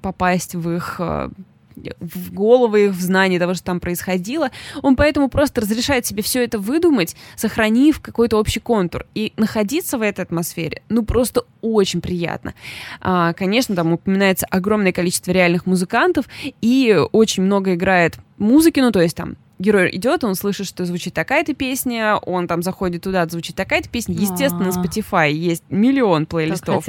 [0.01, 1.29] попасть в их э,
[1.99, 4.51] в головы их, в знание того, что там происходило.
[4.81, 9.05] Он поэтому просто разрешает себе все это выдумать, сохранив какой-то общий контур.
[9.15, 12.53] И находиться в этой атмосфере, ну, просто очень приятно.
[13.01, 16.25] А, конечно, там упоминается огромное количество реальных музыкантов,
[16.61, 21.13] и очень много играет музыки, ну, то есть там герой идет, он слышит, что звучит
[21.13, 24.15] такая-то песня, он там заходит туда, звучит такая-то песня.
[24.15, 26.85] Естественно, на Spotify есть миллион плейлистов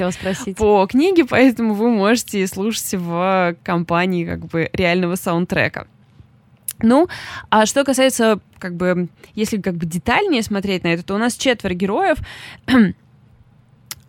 [0.57, 5.87] по книге, поэтому вы можете слушать в компании как бы реального саундтрека.
[6.79, 7.07] Ну,
[7.49, 11.35] а что касается, как бы, если как бы детальнее смотреть на это, то у нас
[11.35, 12.17] четверо героев.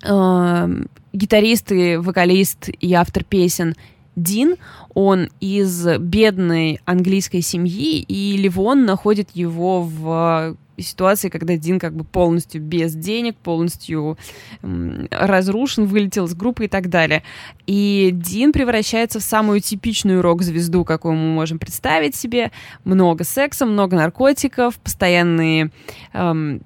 [0.02, 3.74] Эм, гитарист и вокалист и автор песен
[4.16, 4.56] Дин,
[4.94, 12.04] он из бедной английской семьи, и Ливон находит его в ситуации, когда Дин как бы
[12.04, 14.18] полностью без денег, полностью
[14.62, 17.22] разрушен, вылетел из группы и так далее.
[17.66, 22.50] И Дин превращается в самую типичную рок-звезду, какую мы можем представить себе.
[22.84, 25.70] Много секса, много наркотиков, постоянные
[26.12, 26.62] эм,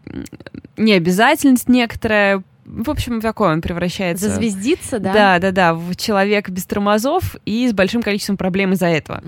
[0.76, 4.29] необязательность некоторая, в общем, такой он превращается...
[4.29, 5.12] Зазвездиться, да?
[5.12, 9.23] Да, да, да, в человека без тормозов и с большим количеством проблем из-за этого.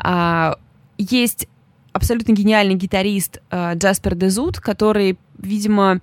[0.00, 0.56] А,
[0.96, 1.48] есть
[1.92, 6.00] абсолютно гениальный гитарист э, Джаспер Дезут, который, видимо,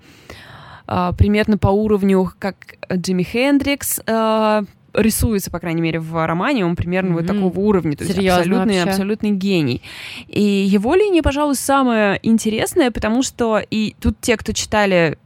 [0.86, 2.56] э, примерно по уровню, как
[2.92, 7.14] Джимми Хендрикс, э, рисуется, по крайней мере, в романе, он примерно mm-hmm.
[7.14, 8.90] вот такого уровня, то Серьезно есть абсолютный, вообще?
[8.90, 9.82] абсолютный гений.
[10.28, 15.18] И его линия, пожалуй, самая интересная, потому что и тут те, кто читали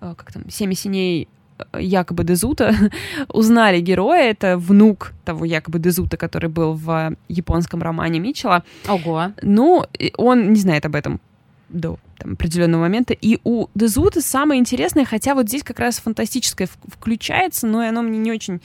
[0.00, 2.74] как там, «Семь синей» э, якобы Дезута,
[3.28, 8.64] узнали героя, это внук того якобы Дезута, который был в японском романе Митчелла.
[8.88, 9.32] Ого.
[9.42, 9.84] Ну,
[10.16, 11.20] он не знает об этом
[11.68, 13.14] до там, определенного момента.
[13.14, 18.18] И у Дезута самое интересное, хотя вот здесь как раз фантастическое включается, но оно мне
[18.18, 18.60] не очень...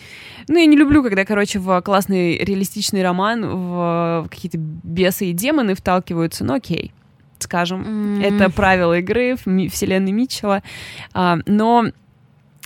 [0.48, 5.76] Ну, я не люблю, когда, короче, в классный реалистичный роман в какие-то бесы и демоны
[5.76, 6.92] вталкиваются, но окей
[7.46, 8.20] скажем.
[8.20, 8.24] Mm.
[8.24, 10.62] Это правила игры в вселенной Митчелла.
[11.14, 11.86] А, но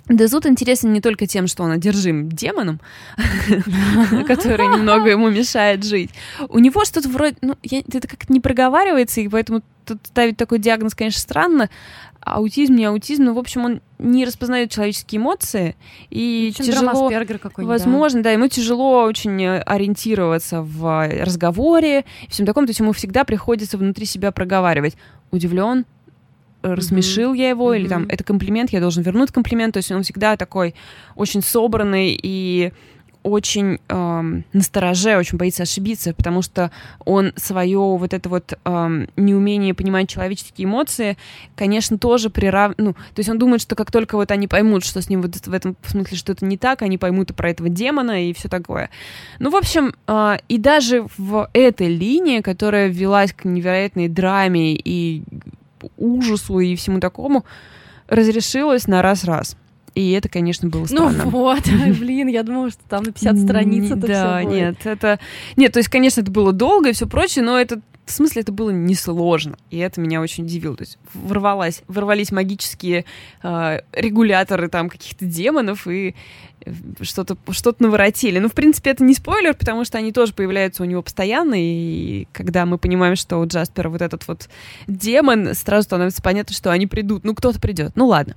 [0.10, 2.80] Дезут интересен не только тем, что он одержим демоном,
[4.28, 6.10] который немного ему мешает жить.
[6.50, 7.36] У него что-то вроде...
[7.42, 11.70] Ну, это как-то не проговаривается, и поэтому тут ставить такой диагноз, конечно, странно.
[12.22, 15.76] Аутизм, не аутизм, но, в общем, он не распознает человеческие эмоции,
[16.10, 16.76] и тяжело...
[17.68, 18.32] Возможно, да.
[18.32, 24.06] ему тяжело очень ориентироваться в разговоре и всем таком, то есть ему всегда приходится внутри
[24.06, 24.96] себя проговаривать.
[25.32, 25.86] Удивлен,
[26.62, 27.38] рассмешил mm-hmm.
[27.38, 27.80] я его, mm-hmm.
[27.80, 29.74] или там это комплимент, я должен вернуть комплимент.
[29.74, 30.76] То есть он всегда такой
[31.16, 32.72] очень собранный и
[33.24, 36.72] очень эм, настороже, очень боится ошибиться, потому что
[37.06, 41.18] он свое вот это вот эм, неумение понимать человеческие эмоции,
[41.56, 42.74] конечно, тоже прирав...
[42.78, 45.36] Ну, то есть он думает, что как только вот они поймут, что с ним вот
[45.36, 48.90] в этом смысле что-то не так, они поймут и про этого демона и все такое.
[49.40, 55.24] Ну, в общем, э, и даже в этой линии, которая велась к невероятной драме и
[55.98, 57.46] ужасу и всему такому
[58.08, 59.56] разрешилось на раз-раз.
[59.96, 61.24] И это, конечно, было ну странно.
[61.26, 61.64] Ну вот,
[62.00, 65.20] блин, я думала, что там на 50 страниц это Да, нет, это...
[65.56, 68.52] Нет, то есть, конечно, это было долго и все прочее, но это в смысле это
[68.52, 70.76] было несложно, и это меня очень удивило.
[70.76, 73.06] То есть ворвалась, ворвались магические
[73.44, 76.16] э, регуляторы там каких-то демонов, и
[77.02, 78.40] что-то что наворотили.
[78.40, 82.28] Ну, в принципе, это не спойлер, потому что они тоже появляются у него постоянно, и
[82.34, 84.50] когда мы понимаем, что у Джаспера вот этот вот
[84.88, 87.24] демон, сразу становится понятно, что они придут.
[87.24, 87.92] Ну, кто-то придет.
[87.96, 88.36] Ну, ладно.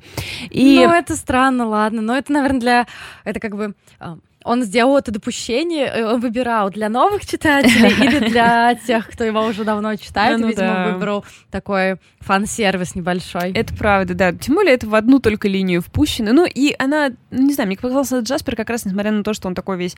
[0.51, 0.83] И...
[0.85, 2.03] Ну, это странно, ладно.
[2.03, 2.87] Но это, наверное, для...
[3.25, 8.29] Это как бы а, он сделал это допущение, э, он выбирал для новых читателей или
[8.31, 10.93] для тех, кто его уже давно читает, ну, видимо, да.
[10.93, 13.53] выбрал такой фан-сервис небольшой.
[13.53, 14.33] Это правда, да.
[14.33, 16.33] Тем более это в одну только линию впущено.
[16.33, 19.49] Ну и она, ну, не знаю, мне показался Джаспер как раз, несмотря на то, что
[19.49, 19.97] он такой весь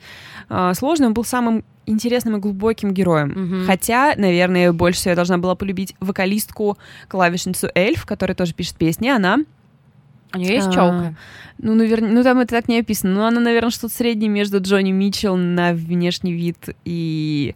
[0.49, 3.31] э, сложный, он был самым интересным и глубоким героем.
[3.31, 3.65] Mm-hmm.
[3.65, 6.77] Хотя, наверное, больше всего я должна была полюбить вокалистку,
[7.07, 9.09] клавишницу Эльф, которая тоже пишет песни.
[9.09, 9.37] Она
[10.35, 11.07] у нее есть челка.
[11.07, 11.13] А,
[11.57, 13.13] ну, наверное, ну там это так не описано.
[13.13, 17.55] Но она, наверное, что-то среднее между Джонни Митчелл на внешний вид и...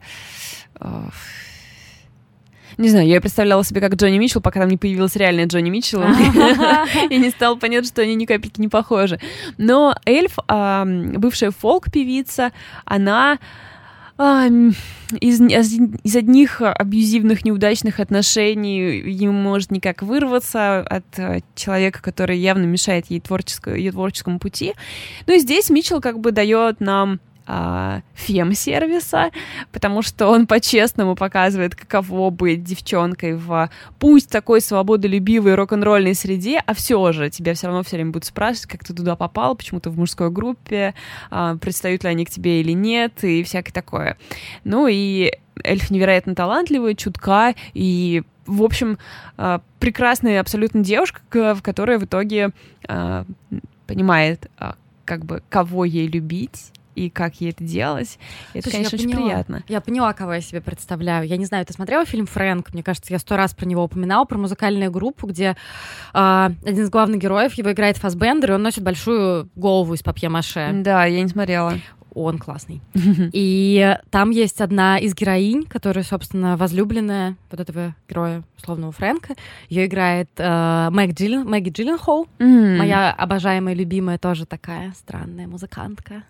[0.75, 1.11] Uh,
[2.77, 6.01] не знаю, я представляла себе как Джонни Митчелл, пока там не появилась реальная Джонни Митчелл,
[7.09, 9.19] и не стало понятно, что они ни капельки не похожи.
[9.57, 12.53] Но Эльф, бывшая фолк-певица,
[12.85, 13.37] она а,
[14.19, 22.65] из, из одних абьюзивных, неудачных отношений ему может никак вырваться от э, человека, который явно
[22.65, 24.73] мешает ей творческому, ее творческому пути.
[25.25, 29.31] Ну и здесь Митчелл как бы дает нам а, фем-сервиса,
[29.71, 36.75] потому что он по-честному показывает, каково быть девчонкой в пусть такой свободолюбивой рок-н-ролльной среде, а
[36.75, 39.89] все же тебя все равно все время будут спрашивать, как ты туда попал, почему ты
[39.89, 40.93] в мужской группе,
[41.31, 44.17] а, предстают ли они к тебе или нет, и всякое такое.
[44.63, 45.31] Ну и
[45.63, 48.99] эльф невероятно талантливый, чутка и в общем,
[49.37, 52.51] а, прекрасная абсолютно девушка, в которой в итоге
[53.87, 54.51] понимает,
[55.05, 58.17] как бы, кого ей любить, и как ей это делалось.
[58.53, 59.29] Это, Слушай, конечно, очень поняла.
[59.29, 59.63] приятно.
[59.67, 61.27] Я поняла, кого я себе представляю.
[61.27, 62.73] Я не знаю, ты смотрела фильм «Фрэнк»?
[62.73, 65.55] Мне кажется, я сто раз про него упоминала, про музыкальную группу, где
[66.13, 70.71] э, один из главных героев, его играет Фасбендер, и он носит большую голову из папье-маше.
[70.73, 71.73] Да, я не смотрела
[72.13, 72.81] он классный.
[73.33, 79.35] И там есть одна из героинь, которая, собственно, возлюбленная вот этого героя, условного Фрэнка.
[79.69, 82.27] Ее играет э, Мэг Джиллен, Мэгги Джилленхол.
[82.39, 82.77] Mm.
[82.77, 86.23] Моя обожаемая, любимая, тоже такая странная музыкантка.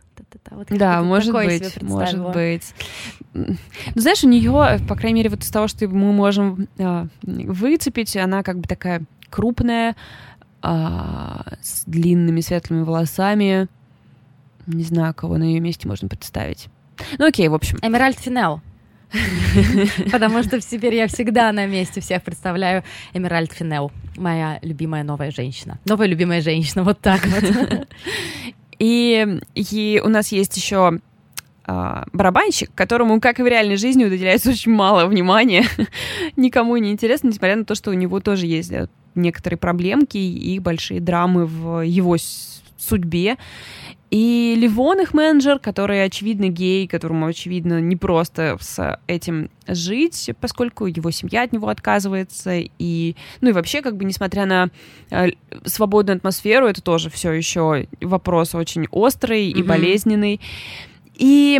[0.51, 2.73] Вот да, может быть, может быть.
[3.33, 3.55] Ну,
[3.95, 8.43] знаешь, у нее, по крайней мере, вот из того, что мы можем э, выцепить, она
[8.43, 9.95] как бы такая крупная,
[10.61, 10.67] э,
[11.61, 13.67] с длинными светлыми волосами,
[14.73, 16.67] не знаю, кого на ее месте можно представить.
[17.17, 17.77] Ну окей, в общем.
[17.81, 18.61] Эмеральд Финел.
[20.11, 25.79] Потому что теперь я всегда на месте всех представляю Эмеральд Финел, моя любимая новая женщина.
[25.85, 27.87] Новая любимая женщина, вот так вот.
[28.79, 31.01] И, и у нас есть еще
[31.65, 35.65] а, барабанщик, которому, как и в реальной жизни, уделяется очень мало внимания.
[36.37, 38.71] Никому не интересно, несмотря на то, что у него тоже есть
[39.15, 42.15] некоторые проблемки и большие драмы в его
[42.77, 43.37] судьбе.
[44.09, 50.87] И Ливон, их менеджер, который, очевидно, гей, которому, очевидно, не просто с этим жить, поскольку
[50.87, 52.55] его семья от него отказывается.
[52.79, 54.69] И, ну и вообще, как бы, несмотря на
[55.11, 55.27] э,
[55.63, 59.65] свободную атмосферу, это тоже все еще вопрос очень острый и mm-hmm.
[59.65, 60.41] болезненный.
[61.13, 61.59] И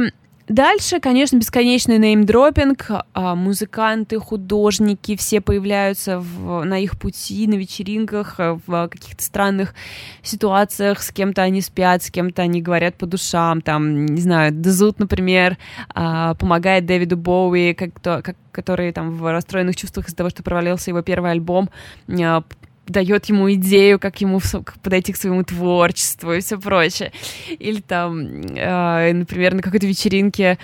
[0.49, 8.39] Дальше, конечно, бесконечный неймдропинг, а, музыканты, художники, все появляются в, на их пути, на вечеринках,
[8.39, 9.75] э, в каких-то странных
[10.23, 14.97] ситуациях, с кем-то они спят, с кем-то они говорят по душам, там, не знаю, Дезут,
[14.97, 15.59] например,
[15.93, 20.41] а, помогает Дэвиду Боуи, как, то, как, который там в расстроенных чувствах из-за того, что
[20.41, 21.69] провалился его первый альбом,
[22.09, 22.43] а,
[22.89, 24.41] дает ему идею, как ему
[24.83, 27.11] подойти к своему творчеству и все прочее.
[27.47, 30.57] Или там, э, например, на какой-то вечеринке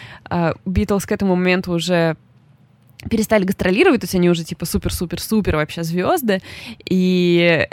[0.66, 2.18] Битлз э, к этому моменту уже
[3.10, 6.42] перестали гастролировать, то есть они уже типа супер-супер-супер вообще звезды,
[6.90, 7.68] и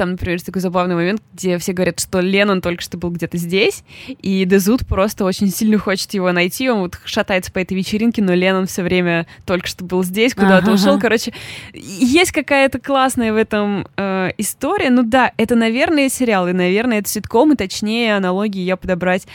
[0.00, 3.36] там, например, есть такой забавный момент, где все говорят, что Леннон только что был где-то
[3.36, 8.22] здесь, и Дезут просто очень сильно хочет его найти, он вот шатается по этой вечеринке,
[8.22, 10.72] но Леннон все время только что был здесь, куда-то ага.
[10.72, 10.98] ушел.
[10.98, 11.34] Короче,
[11.74, 14.88] есть какая-то классная в этом э, история.
[14.88, 19.26] Ну да, это, наверное, сериал, и, наверное, это ситком, и точнее аналогии я подобрать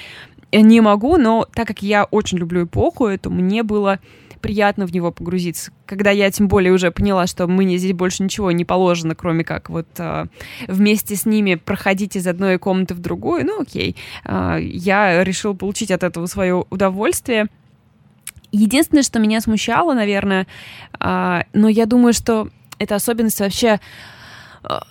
[0.52, 4.00] не могу, но так как я очень люблю эпоху, то мне было
[4.46, 5.72] приятно в него погрузиться.
[5.88, 9.72] Когда я тем более уже поняла, что мне здесь больше ничего не положено, кроме как
[9.72, 10.26] вот э,
[10.68, 13.96] вместе с ними проходить из одной комнаты в другую, ну окей.
[14.24, 17.48] Э, я решила получить от этого свое удовольствие.
[18.52, 20.46] Единственное, что меня смущало, наверное,
[21.00, 23.80] э, но я думаю, что это особенность вообще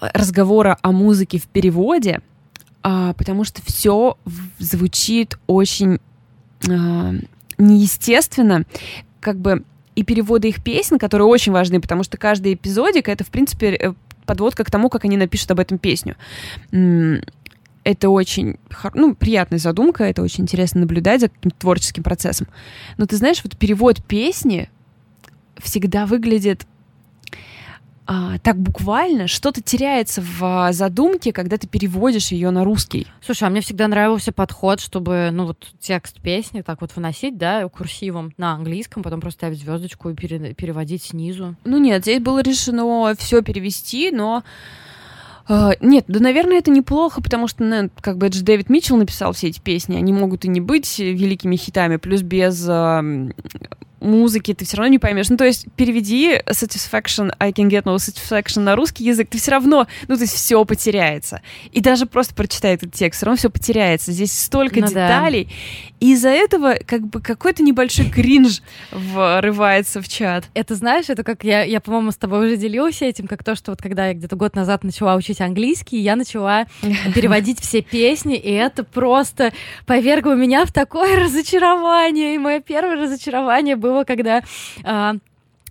[0.00, 2.22] разговора о музыке в переводе,
[2.82, 4.16] потому что все
[4.58, 6.00] звучит очень
[7.58, 8.64] неестественно
[9.24, 9.64] как бы
[9.96, 13.94] и переводы их песен, которые очень важны, потому что каждый эпизодик— это, в принципе, э,
[14.26, 16.16] подводка к тому, как они напишут об этом песню.
[16.70, 18.58] Это очень
[18.94, 22.46] ну, приятная задумка, это очень интересно наблюдать за каким-то творческим процессом.
[22.96, 24.70] Но ты знаешь, вот перевод песни
[25.58, 26.66] всегда выглядит
[28.06, 33.06] а, так буквально что-то теряется в а, задумке, когда ты переводишь ее на русский.
[33.24, 37.66] Слушай, а мне всегда нравился подход, чтобы, ну вот текст песни так вот выносить, да,
[37.68, 41.56] курсивом на английском, потом просто ставить звездочку и пере- переводить снизу.
[41.64, 44.42] Ну нет, здесь было решено все перевести, но
[45.46, 48.96] Uh, нет, да, наверное, это неплохо, потому что, ну, как бы это же Дэвид Митчелл
[48.96, 53.34] написал все эти песни, они могут и не быть великими хитами, плюс без uh,
[54.04, 55.28] музыки ты все равно не поймешь.
[55.30, 59.50] Ну, то есть переведи satisfaction, I can get no satisfaction на русский язык, ты все
[59.50, 61.42] равно, ну, то есть все потеряется.
[61.72, 64.12] И даже просто прочитай этот текст, все равно все потеряется.
[64.12, 65.44] Здесь столько ну, деталей.
[65.44, 65.50] Да.
[66.00, 70.44] И из-за этого как бы какой-то небольшой кринж врывается в чат.
[70.54, 73.72] Это знаешь, это как я, я по-моему, с тобой уже делилась этим, как то, что
[73.72, 76.66] вот когда я где-то год назад начала учить английский, я начала
[77.14, 79.52] переводить все песни, и это просто
[79.86, 82.34] повергло меня в такое разочарование.
[82.34, 84.42] И мое первое разочарование было было, когда
[84.82, 85.14] а,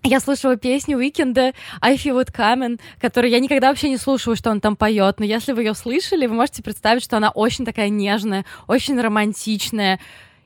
[0.03, 4.49] я слушала песню Уикенда I Feel It Coming, которую я никогда вообще не слушала, что
[4.49, 7.89] он там поет, но если вы ее слышали, вы можете представить, что она очень такая
[7.89, 9.99] нежная, очень романтичная.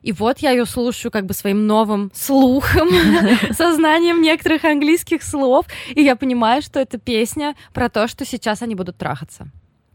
[0.03, 2.87] И вот я ее слушаю как бы своим новым слухом,
[3.51, 8.75] сознанием некоторых английских слов, и я понимаю, что это песня про то, что сейчас они
[8.75, 9.47] будут трахаться.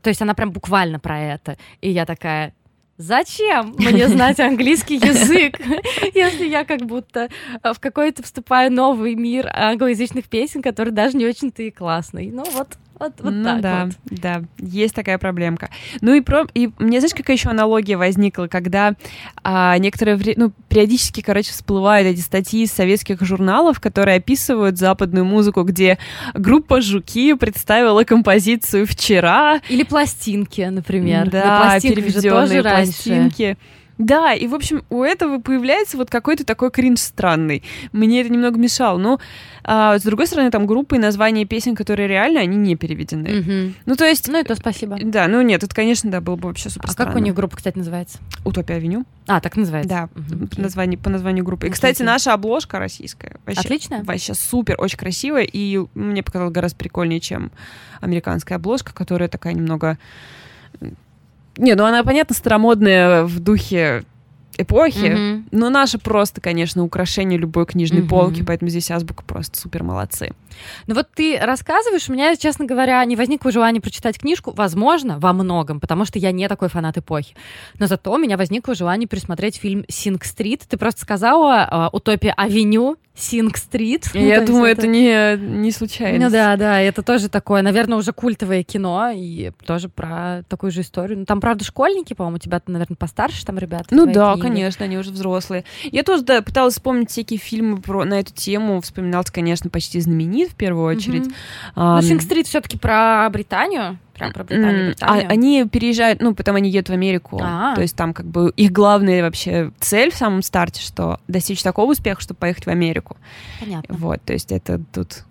[0.03, 1.57] То есть она прям буквально про это.
[1.81, 2.53] И я такая,
[3.03, 5.59] Зачем мне знать английский язык,
[6.15, 7.31] если я как будто
[7.65, 12.31] в какой-то вступаю новый мир англоязычных песен, который даже не очень-то и классный.
[12.31, 12.69] Ну вот,
[13.03, 14.21] вот, вот ну, так да, вот.
[14.21, 15.71] да, есть такая проблемка.
[16.01, 18.95] Ну и про, и мне знаешь, какая еще аналогия возникла, когда
[19.43, 25.25] а, некоторое время, ну периодически, короче, всплывают эти статьи из советских журналов, которые описывают западную
[25.25, 25.99] музыку, где
[26.35, 29.61] группа Жуки представила композицию вчера.
[29.69, 31.31] Или пластинки, например.
[31.31, 33.43] Да, переведенные пластинки.
[33.43, 33.57] Раньше.
[34.03, 37.63] Да, и, в общем, у этого появляется вот какой-то такой кринж странный.
[37.93, 38.99] Мне это немного мешало.
[38.99, 39.21] Но,
[39.63, 43.41] а, с другой стороны, там группы и названия песен, которые реально, они не переведены.
[43.41, 43.75] Угу.
[43.87, 44.27] Ну, то есть...
[44.27, 44.99] Ну, это спасибо.
[45.01, 47.13] Да, ну нет, это, конечно, да, было бы вообще супер А странно.
[47.13, 48.19] как у них группа, кстати, называется?
[48.45, 49.05] Утопия Авеню.
[49.29, 49.89] А, так называется?
[49.89, 51.69] Да, угу, по, названию, по названию группы.
[51.69, 53.37] И, кстати, наша обложка российская.
[53.47, 54.03] Вообще, Отлично.
[54.03, 57.53] Вообще супер, очень красивая, и мне показалось гораздо прикольнее, чем
[58.01, 59.97] американская обложка, которая такая немного
[61.57, 64.05] не, ну она, понятно, старомодная в духе
[64.59, 65.45] эпохи, mm-hmm.
[65.51, 68.09] но наши просто, конечно, украшение любой книжной mm-hmm.
[68.09, 70.33] полки, поэтому здесь азбука просто супер молодцы.
[70.87, 75.33] Ну вот ты рассказываешь, у меня, честно говоря, не возникло желания прочитать книжку, возможно, во
[75.33, 77.35] многом, потому что я не такой фанат эпохи.
[77.79, 80.63] Но зато у меня возникло желание пересмотреть фильм «Синг-стрит».
[80.69, 84.09] Ты просто сказала uh, «Утопия Авеню», Синг-стрит.
[84.15, 86.27] Я думаю, это, это не, не случайно.
[86.27, 90.81] Ну да, да, это тоже такое, наверное, уже культовое кино, и тоже про такую же
[90.81, 91.21] историю.
[91.21, 93.87] Ну там, правда, школьники, по-моему, у тебя, наверное, постарше там ребята.
[93.91, 94.47] Ну да, книги.
[94.47, 95.65] конечно, они уже взрослые.
[95.85, 98.81] Я тоже, да, пыталась вспомнить всякие фильмы про, на эту тему.
[98.81, 101.27] Вспоминался, конечно, почти знаменит в первую очередь.
[101.27, 101.35] Mm-hmm.
[101.75, 105.27] А, Но Синг-стрит все-таки про Британию прям про Британию, Британию.
[105.27, 107.39] А, они переезжают, ну, потом они едут в Америку.
[107.43, 107.75] А-а-а.
[107.75, 111.93] То есть там как бы их главная вообще цель в самом старте, что достичь такого
[111.93, 113.17] успеха, чтобы поехать в Америку.
[113.61, 113.95] Понятно.
[113.95, 115.25] Вот, то есть это тут...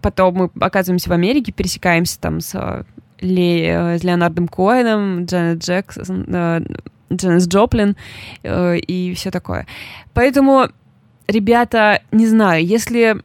[0.00, 2.84] Потом мы оказываемся в Америке, пересекаемся там с,
[3.20, 3.68] Ле...
[3.68, 6.60] Э, с Леонардом Коэном, Джанет Джексон, э,
[7.12, 7.96] Дженнис Джоплин
[8.42, 9.66] э, и все такое.
[10.12, 10.68] Поэтому,
[11.28, 13.22] ребята, не знаю, если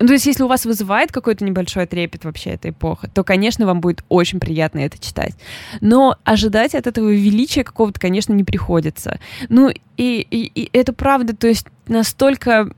[0.00, 3.66] Ну, то есть, если у вас вызывает какой-то небольшой трепет вообще эта эпоха, то, конечно,
[3.66, 5.34] вам будет очень приятно это читать.
[5.82, 9.20] Но ожидать от этого величия какого-то, конечно, не приходится.
[9.50, 12.72] Ну, и, и, и это правда, то есть, настолько...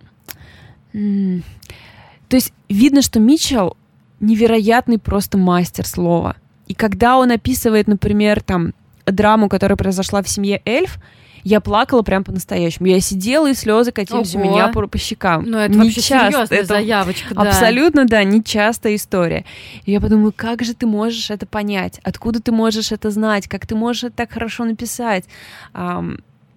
[0.92, 3.76] То есть, видно, что Митчелл
[4.18, 6.36] невероятный просто мастер слова.
[6.66, 8.74] И когда он описывает, например, там,
[9.06, 10.98] драму, которая произошла в семье эльф,
[11.44, 12.86] я плакала прям по-настоящему.
[12.86, 14.44] Я сидела, и слезы катились Ого.
[14.44, 15.44] у меня по, по щекам.
[15.44, 16.54] Ну, это не вообще часто.
[16.54, 17.42] это заявочка, да.
[17.42, 19.44] Абсолютно, да, нечастая история.
[19.84, 22.00] И я подумала, как же ты можешь это понять?
[22.04, 23.48] Откуда ты можешь это знать?
[23.48, 25.24] Как ты можешь это так хорошо написать?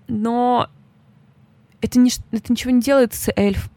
[0.07, 0.69] Но
[1.81, 3.69] это, не, это ничего не делает с эльф.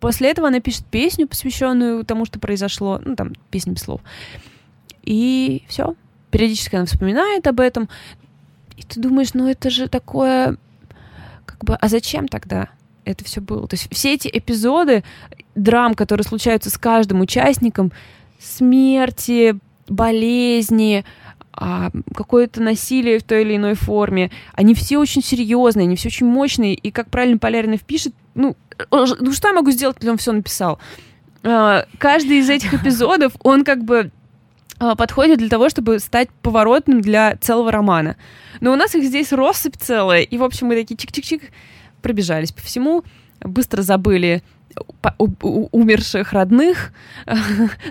[0.00, 3.00] После этого она пишет песню, посвященную тому, что произошло.
[3.02, 4.00] Ну, там, песня без слов.
[5.02, 5.94] И все.
[6.30, 7.88] Периодически она вспоминает об этом.
[8.76, 10.56] И ты думаешь, ну это же такое...
[11.44, 12.68] Как бы, а зачем тогда
[13.04, 13.66] это все было?
[13.66, 15.02] То есть все эти эпизоды
[15.54, 17.92] драм, которые случаются с каждым участником,
[18.38, 19.58] смерти,
[19.88, 21.04] болезни,
[21.52, 26.26] а, какое-то насилие в той или иной форме, они все очень серьезные, они все очень
[26.26, 28.56] мощные, и как правильно Поляринов пишет, ну,
[28.90, 30.78] ну что я могу сделать, если он все написал?
[31.42, 34.10] А, каждый из этих эпизодов, он как бы
[34.96, 38.16] подходит для того, чтобы стать поворотным для целого романа.
[38.60, 41.42] Но у нас их здесь россыпь целая, и, в общем, мы такие чик-чик-чик
[42.00, 43.04] пробежались по всему,
[43.40, 44.42] быстро забыли
[45.30, 46.92] умерших родных,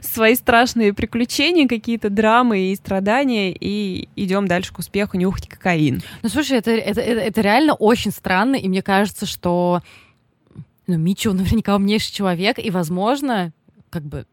[0.02, 6.02] свои страшные приключения, какие-то драмы и страдания, и идем дальше к успеху, нюхать кокаин.
[6.24, 9.82] Ну, слушай, это, это, это, это реально очень странно, и мне кажется, что
[10.88, 13.54] ну, Митчелл наверняка умнейший человек, и, возможно,
[13.90, 14.26] как бы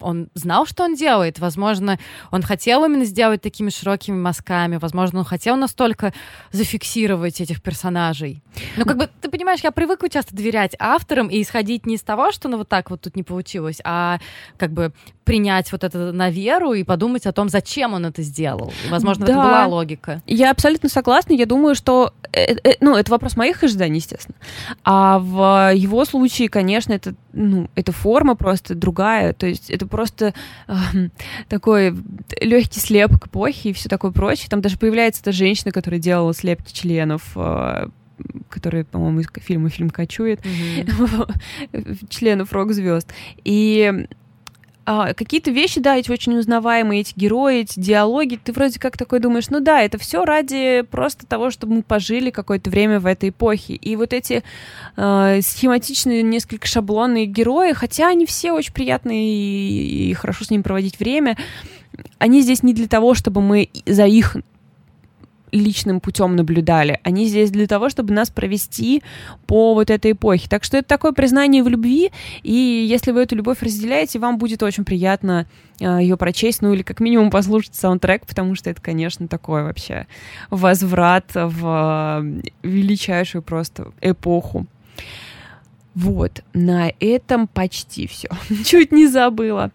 [0.00, 1.38] он знал, что он делает.
[1.38, 1.98] Возможно,
[2.30, 4.76] он хотел именно сделать такими широкими мазками.
[4.76, 6.12] Возможно, он хотел настолько
[6.52, 8.42] зафиксировать этих персонажей.
[8.76, 12.32] Но как бы, ты понимаешь, я привыкла часто доверять авторам и исходить не из того,
[12.32, 14.18] что ну вот так вот тут не получилось, а
[14.56, 14.92] как бы
[15.26, 18.72] принять вот это на веру и подумать о том, зачем он это сделал.
[18.88, 19.32] Возможно, да.
[19.32, 20.22] это была логика.
[20.24, 21.32] Я абсолютно согласна.
[21.32, 24.36] Я думаю, что э, э, ну, это вопрос моих ожиданий, естественно.
[24.84, 29.32] А в его случае, конечно, это, ну, это форма просто другая.
[29.32, 30.32] То есть это просто
[30.68, 30.72] э,
[31.48, 31.96] такой
[32.40, 34.46] легкий слепок эпохи и все такое прочее.
[34.48, 37.88] Там даже появляется эта женщина, которая делала слепки членов э,
[38.48, 42.06] который, по-моему, из фильма «Фильм кочует», mm-hmm.
[42.08, 43.12] членов рок-звезд.
[43.44, 44.06] И
[44.88, 49.18] а, какие-то вещи, да, эти очень узнаваемые, эти герои, эти диалоги, ты вроде как такой
[49.18, 53.30] думаешь, ну да, это все ради просто того, чтобы мы пожили какое-то время в этой
[53.30, 53.74] эпохе.
[53.74, 54.44] И вот эти
[54.96, 60.62] э, схематичные, несколько шаблонные герои, хотя они все очень приятные и, и хорошо с ними
[60.62, 61.36] проводить время,
[62.18, 64.36] они здесь не для того, чтобы мы за их
[65.52, 67.00] личным путем наблюдали.
[67.02, 69.02] Они здесь для того, чтобы нас провести
[69.46, 70.48] по вот этой эпохе.
[70.48, 72.10] Так что это такое признание в любви,
[72.42, 75.46] и если вы эту любовь разделяете, вам будет очень приятно
[75.80, 80.06] э, ее прочесть, ну или как минимум послушать саундтрек, потому что это, конечно, такой вообще
[80.50, 84.66] возврат в э, величайшую просто эпоху.
[85.94, 88.28] Вот, на этом почти все.
[88.64, 89.70] Чуть не забыла.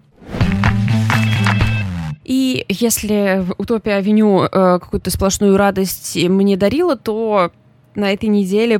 [2.31, 4.47] И если Утопия Авеню э,
[4.79, 7.51] какую-то сплошную радость мне дарила, то
[7.93, 8.79] на этой неделе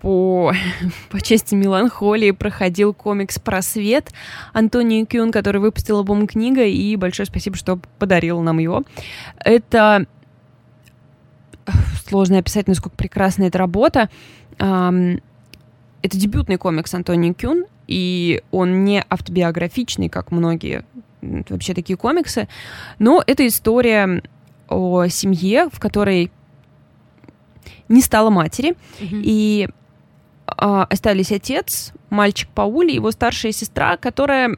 [0.00, 0.52] по,
[1.08, 4.10] по части меланхолии проходил комикс «Просвет»
[4.52, 8.82] Антони Кюн, который выпустил альбом «Книга», и большое спасибо, что подарил нам его.
[9.38, 10.06] Это
[12.08, 14.10] сложно описать, насколько прекрасна эта работа.
[14.58, 15.20] Это
[16.02, 20.84] дебютный комикс Антони Кюн, и он не автобиографичный, как многие
[21.22, 22.48] вообще такие комиксы.
[22.98, 24.22] Но это история
[24.68, 26.30] о семье, в которой
[27.88, 29.22] не стало матери, mm-hmm.
[29.24, 29.68] и
[30.46, 34.56] а, остались отец, мальчик Паули, его старшая сестра, которая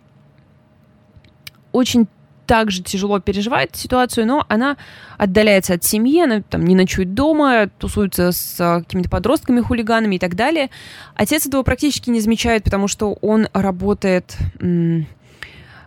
[1.73, 2.07] очень
[2.47, 4.77] также тяжело переживает ситуацию, но она
[5.17, 10.19] отдаляется от семьи, она там не ночует дома, тусуется с а, какими-то подростками, хулиганами и
[10.19, 10.69] так далее.
[11.15, 15.07] Отец этого практически не замечает, потому что он работает м-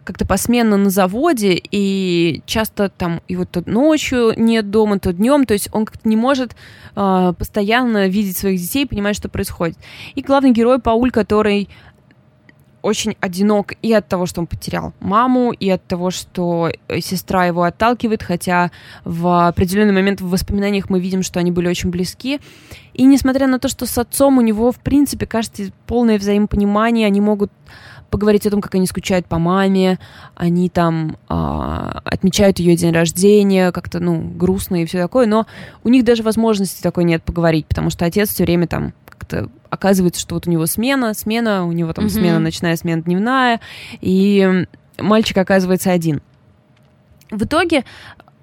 [0.05, 5.45] как-то посменно на заводе, и часто там и вот то ночью нет дома, то днем,
[5.45, 6.55] то есть он как-то не может
[6.95, 9.77] э, постоянно видеть своих детей, понимать, что происходит.
[10.13, 11.67] И главный герой Пауль, который
[12.85, 17.63] очень одинок и от того, что он потерял маму, и от того, что сестра его
[17.63, 18.69] отталкивает, хотя
[19.03, 22.39] в определенный момент в воспоминаниях мы видим, что они были очень близки.
[22.93, 27.21] И несмотря на то, что с отцом у него, в принципе, кажется, полное взаимопонимание, они
[27.21, 27.51] могут
[28.15, 29.99] поговорить о том, как они скучают по маме,
[30.35, 35.45] они там а, отмечают ее день рождения, как-то, ну, грустно и все такое, но
[35.83, 40.21] у них даже возможности такой нет поговорить, потому что отец все время там как-то оказывается,
[40.21, 42.13] что вот у него смена, смена, у него там Мгм.
[42.13, 43.59] смена ночная, смена дневная,
[43.99, 44.65] и
[44.97, 46.21] мальчик оказывается один.
[47.31, 47.83] В итоге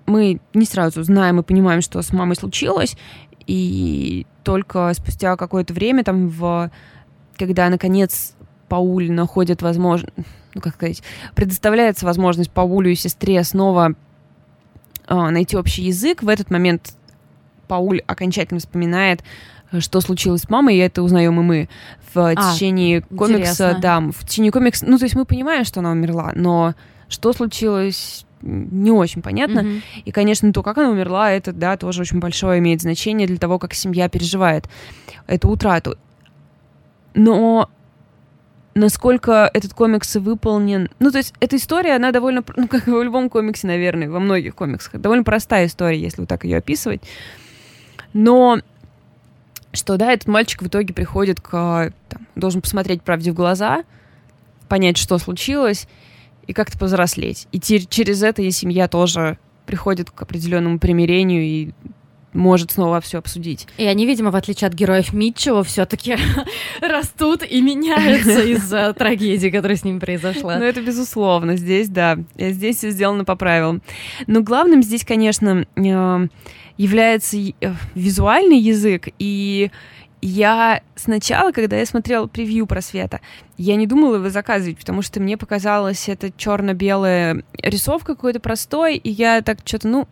[0.04, 2.94] мы не сразу знаем и понимаем, что с мамой случилось,
[3.46, 6.70] и только спустя какое-то время, там, в,
[7.38, 8.34] когда, наконец,
[8.72, 10.14] Пауль находит возможность,
[10.54, 11.02] ну, как сказать,
[11.34, 13.92] предоставляется возможность Паулю и сестре снова
[15.06, 16.94] а, найти общий язык, в этот момент
[17.68, 19.24] Пауль окончательно вспоминает,
[19.72, 21.68] э, что случилось с мамой, и это узнаем и мы
[22.14, 23.72] в А, течение комикса.
[23.72, 23.78] интересно.
[23.78, 26.74] Да, в течение комикса, ну, то есть мы понимаем, что она умерла, но
[27.10, 29.64] что случилось, не очень понятно.
[29.64, 29.82] Мгм.
[30.06, 33.58] И, конечно, то, как она умерла, это, да, тоже очень большое имеет значение для того,
[33.58, 34.66] как семья переживает
[35.26, 35.98] эту утрату.
[37.12, 37.68] Но
[38.74, 40.88] насколько этот комикс выполнен...
[40.98, 44.20] Ну, то есть эта история, она довольно, ну, как и в любом комиксе, наверное, во
[44.20, 47.02] многих комиксах, довольно простая история, если вот так ее описывать.
[48.12, 48.60] Но
[49.72, 51.92] что, да, этот мальчик в итоге приходит к...
[52.08, 53.84] там, должен посмотреть правде в глаза,
[54.68, 55.86] понять, что случилось,
[56.46, 57.46] и как-то повзрослеть.
[57.52, 61.70] И через это и семья тоже приходит к определенному примирению и
[62.32, 63.66] может снова все обсудить.
[63.76, 66.16] И они, видимо, в отличие от героев Митчелла, все-таки
[66.80, 70.56] растут и меняются из-за трагедии, которая с ними произошла.
[70.58, 71.56] Ну, это безусловно.
[71.56, 73.82] Здесь, да, э, здесь все сделано по правилам.
[74.26, 76.28] Но главным здесь, конечно, э,
[76.76, 77.52] является э,
[77.94, 79.08] визуальный язык.
[79.18, 79.70] И
[80.22, 83.20] я сначала, когда я смотрела превью просвета,
[83.58, 89.10] я не думала его заказывать, потому что мне показалось это черно-белая рисовка какой-то простой, и
[89.10, 90.08] я так что-то, ну,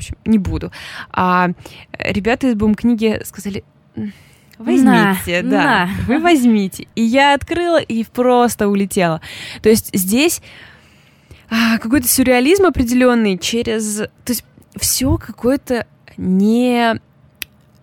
[0.00, 0.72] общем, не буду.
[1.10, 1.50] А
[1.98, 3.64] ребята из бум-книги сказали,
[3.96, 4.12] «М,
[4.58, 5.90] возьмите, На, да, на».
[6.06, 6.88] вы возьмите.
[6.94, 9.20] И я открыла и просто улетела.
[9.62, 10.42] То есть здесь
[11.50, 13.96] а, какой-то сюрреализм определенный через...
[13.96, 14.44] То есть
[14.76, 15.86] все какое-то
[16.16, 17.00] не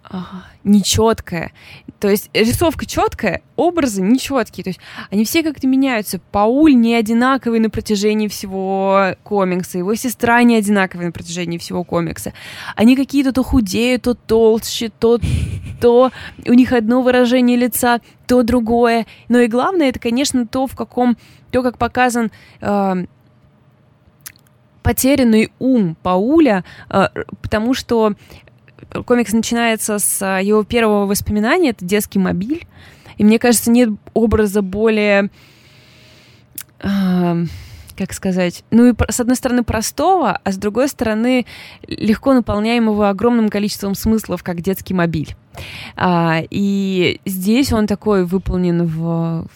[0.03, 1.51] а, нечеткое.
[1.99, 4.63] То есть рисовка четкая, образы нечеткие.
[4.63, 4.79] То есть
[5.09, 6.19] они все как-то меняются.
[6.31, 12.33] Пауль не одинаковый на протяжении всего комикса, его сестра не одинаковая на протяжении всего комикса.
[12.75, 15.19] Они какие-то то худеют, то толще, то,
[15.81, 16.11] то
[16.45, 19.07] у них одно выражение лица, то другое.
[19.27, 21.17] Но и главное, это, конечно, то, в каком,
[21.51, 22.31] то, как показан
[22.61, 23.05] э,
[24.83, 27.07] потерянный ум Пауля, э,
[27.41, 28.13] потому что
[29.05, 32.65] комикс начинается с э, его первого воспоминания, это детский мобиль,
[33.17, 35.29] и мне кажется, нет образа более,
[36.79, 37.45] э,
[37.97, 41.45] как сказать, ну и с одной стороны простого, а с другой стороны
[41.87, 45.35] легко наполняемого огромным количеством смыслов, как детский мобиль.
[45.95, 49.49] А, и здесь он такой выполнен в, в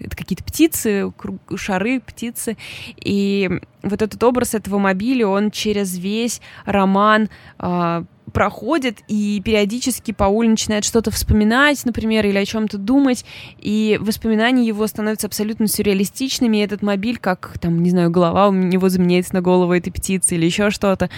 [0.00, 1.12] это какие-то птицы,
[1.56, 2.56] шары, птицы.
[2.96, 3.50] И
[3.82, 7.28] вот этот образ этого мобиля, он через весь роман
[7.58, 8.04] а,
[8.34, 13.24] проходит, и периодически Пауль начинает что-то вспоминать, например, или о чем-то думать,
[13.58, 18.52] и воспоминания его становятся абсолютно сюрреалистичными, и этот мобиль, как, там, не знаю, голова у
[18.52, 21.08] него заменяется на голову этой птицы или еще что-то.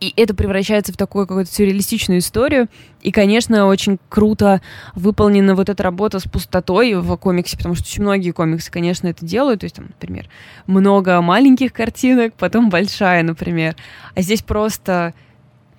[0.00, 2.66] И это превращается в такую какую-то сюрреалистичную историю.
[3.02, 4.60] И, конечно, очень круто
[4.96, 9.24] выполнена вот эта работа с пустотой в комиксе, потому что очень многие комиксы, конечно, это
[9.24, 9.60] делают.
[9.60, 10.28] То есть, там, например,
[10.66, 13.76] много маленьких картинок, потом большая, например.
[14.16, 15.14] А здесь просто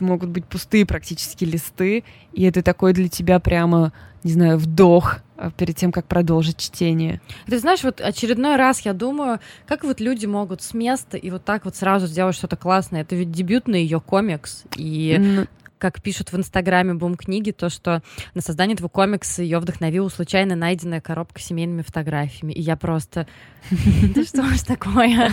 [0.03, 3.91] могут быть пустые практически листы, и это такой для тебя прямо,
[4.23, 7.21] не знаю, вдох а, перед тем, как продолжить чтение.
[7.47, 11.43] Ты знаешь, вот очередной раз я думаю, как вот люди могут с места и вот
[11.43, 13.01] так вот сразу сделать что-то классное.
[13.01, 14.63] Это ведь дебютный ее комикс.
[14.75, 15.47] И М,
[15.83, 18.01] как пишут в инстаграме Бум книги, то, что
[18.35, 22.53] на создание этого комикса ее вдохновила случайно найденная коробка с семейными фотографиями.
[22.53, 23.27] И я просто...
[24.15, 25.29] Да что ж такое?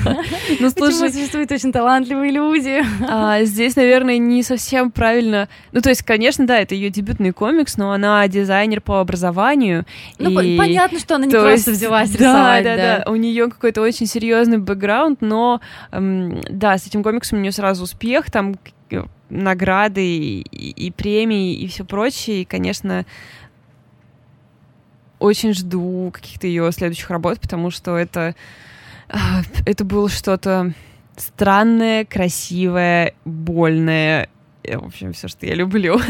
[0.58, 2.82] Ну, слушай, существуют очень талантливые люди?
[3.08, 5.48] А, здесь, наверное, не совсем правильно.
[5.70, 9.86] Ну, то есть, конечно, да, это ее дебютный комикс, но она дизайнер по образованию.
[10.18, 13.04] Ну, понятно, что она не то просто взялась рисовать, да, да.
[13.04, 15.60] да, У нее какой-то очень серьезный бэкграунд, но
[15.92, 18.56] да, с этим комиксом у нее сразу успех, там
[19.28, 22.42] награды и, и- и премии и все прочее.
[22.42, 23.04] И, конечно,
[25.18, 28.34] очень жду каких-то ее следующих работ, потому что это
[29.08, 30.72] а, это было что-то
[31.16, 34.28] странное, красивое, больное.
[34.62, 35.98] Э, В общем, все, что я люблю.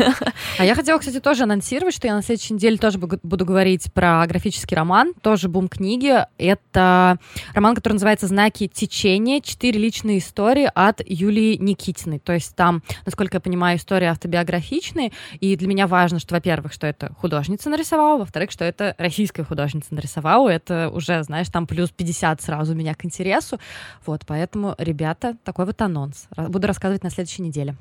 [0.58, 4.26] А я хотела, кстати, тоже анонсировать, что я на следующей неделе тоже буду говорить про
[4.26, 6.12] графический роман, тоже бум книги.
[6.38, 7.18] Это
[7.54, 9.40] роман, который называется «Знаки течения.
[9.40, 12.18] Четыре личные истории» от Юлии Никитиной.
[12.18, 16.86] То есть там, насколько я понимаю, истории автобиографичные, и для меня важно, что, во-первых, что
[16.86, 20.48] это художница нарисовала, во-вторых, что это российская художница нарисовала.
[20.48, 23.58] Это уже, знаешь, там плюс 50 сразу меня к интересу.
[24.04, 26.28] Вот, поэтому, ребята, такой вот анонс.
[26.36, 27.76] Буду рассказывать на следующей неделе.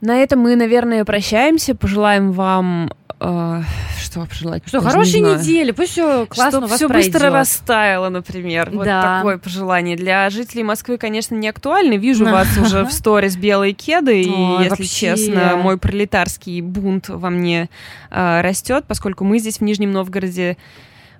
[0.00, 1.74] На этом мы, наверное, прощаемся.
[1.74, 3.62] Пожелаем вам э,
[4.00, 4.62] что пожелать?
[4.66, 7.12] Что, хорошей не недели, пусть все классно Чтобы у вас все пройдет.
[7.12, 8.70] быстро растаяло, например.
[8.72, 9.16] Вот Да.
[9.18, 9.96] такое пожелание.
[9.96, 11.94] Для жителей Москвы, конечно, не актуально.
[11.94, 14.28] Вижу вас уже в сторис белые кеды, и,
[14.64, 17.68] если честно, мой пролетарский бунт во мне
[18.10, 20.56] э, растет, поскольку мы здесь в Нижнем Новгороде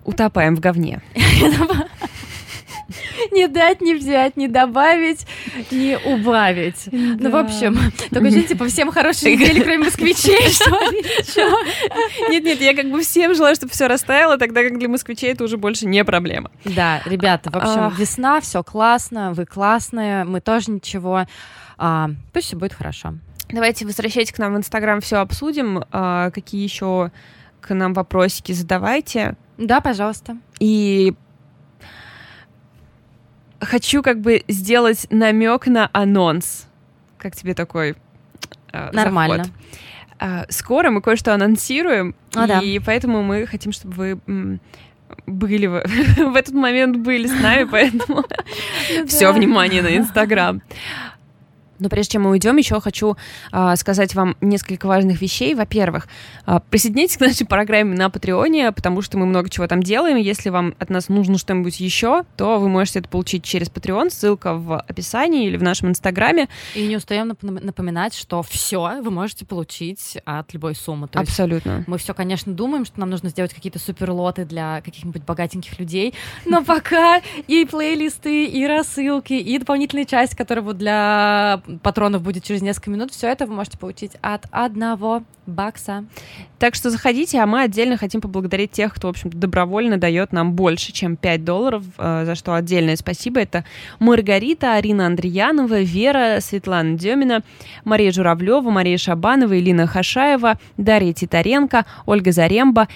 [0.04, 1.00] утопаем в говне.
[3.32, 5.26] Не дать, не взять, не добавить,
[5.70, 6.88] не убавить.
[6.92, 7.76] Ну, в общем,
[8.10, 10.50] только жить, типа, всем хорошей недели, кроме москвичей,
[11.24, 11.50] что?
[12.30, 15.56] Нет-нет, я как бы всем желаю, чтобы все растаяло, тогда как для москвичей это уже
[15.56, 16.50] больше не проблема.
[16.64, 21.26] Да, ребята, в общем, весна, все классно, вы классные, мы тоже ничего.
[21.78, 23.14] А, Пусть все будет хорошо.
[23.48, 25.84] Давайте возвращайтесь к нам в Инстаграм, все обсудим.
[25.92, 27.10] А, какие еще
[27.60, 29.36] к нам вопросики задавайте.
[29.58, 30.36] Да, пожалуйста.
[30.58, 31.14] И
[33.60, 36.66] хочу как бы сделать намек на анонс.
[37.18, 37.96] Как тебе такой
[38.72, 39.44] э, Нормально.
[39.44, 39.52] заход?
[40.18, 42.60] А, скоро мы кое-что анонсируем, А, да.
[42.60, 44.60] и поэтому мы хотим, чтобы вы м,
[45.26, 45.82] были в,
[46.32, 48.24] в этот момент были с нами, поэтому
[49.06, 50.62] все внимание на Инстаграм.
[51.78, 53.16] Но прежде чем мы уйдем, еще хочу
[53.52, 55.54] а, сказать вам несколько важных вещей.
[55.54, 56.08] Во-первых,
[56.44, 60.16] а, присоединяйтесь к нашей программе на Патреоне, потому что мы много чего там делаем.
[60.16, 64.10] Если вам от нас нужно что-нибудь еще, то вы можете это получить через Patreon.
[64.10, 66.48] Ссылка в описании или в нашем Инстаграме.
[66.74, 71.08] И не устаем нап- напоминать, что все вы можете получить от любой суммы.
[71.08, 71.84] То Абсолютно.
[71.86, 76.14] мы все, конечно, думаем, что нам нужно сделать какие-то суперлоты для каких-нибудь богатеньких людей,
[76.44, 82.62] но пока и плейлисты, и рассылки, и дополнительная часть, которая вот для патронов будет через
[82.62, 86.04] несколько минут, все это вы можете получить от одного бакса.
[86.58, 90.52] Так что заходите, а мы отдельно хотим поблагодарить тех, кто, в общем-то, добровольно дает нам
[90.52, 93.40] больше, чем 5 долларов, э, за что отдельное спасибо.
[93.40, 93.64] Это
[93.98, 97.42] Маргарита, Арина Андреянова, Вера, Светлана Демина,
[97.84, 102.88] Мария Журавлева, Мария Шабанова, Илина Хашаева, Дарья Титаренко, Ольга Заремба,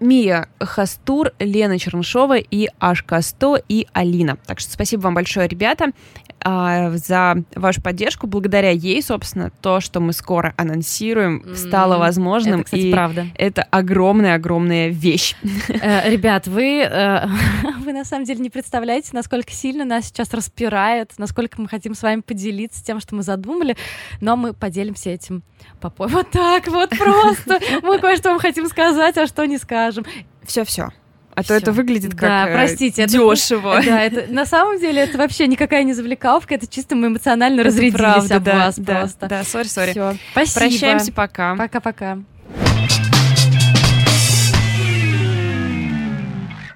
[0.00, 4.36] Мия Хастур, Лена Чернышова и Ашка 100 и Алина.
[4.46, 5.92] Так что спасибо вам большое, ребята,
[6.48, 8.28] а, за вашу поддержку.
[8.28, 12.60] Благодаря ей, собственно, то, что мы скоро анонсируем, стало возможным.
[12.60, 13.26] Это, кстати, и правда.
[13.34, 15.34] это огромная-огромная вещь.
[15.68, 17.26] Э, Ребят, вы, э,
[17.84, 22.02] вы на самом деле не представляете, насколько сильно нас сейчас распирает, насколько мы хотим с
[22.02, 23.76] вами поделиться тем, что мы задумали,
[24.20, 25.42] но мы поделимся этим
[25.80, 26.06] попой.
[26.06, 27.58] Вот так вот просто.
[27.82, 30.04] Мы кое-что вам хотим сказать, а что не скажем.
[30.44, 30.90] Все-все.
[31.36, 31.54] А то Всё.
[31.56, 33.78] это выглядит как Да, э, простите, это- дешево.
[33.86, 37.68] Да, это на самом деле это вообще никакая не завлекаловка, это чисто мы эмоционально Это
[37.68, 39.26] разрядились правда, об да, вас да, просто.
[39.28, 39.90] Да, сори, сори.
[40.32, 40.60] Спасибо.
[40.60, 41.54] Прощаемся, пока.
[41.54, 42.18] Пока-пока.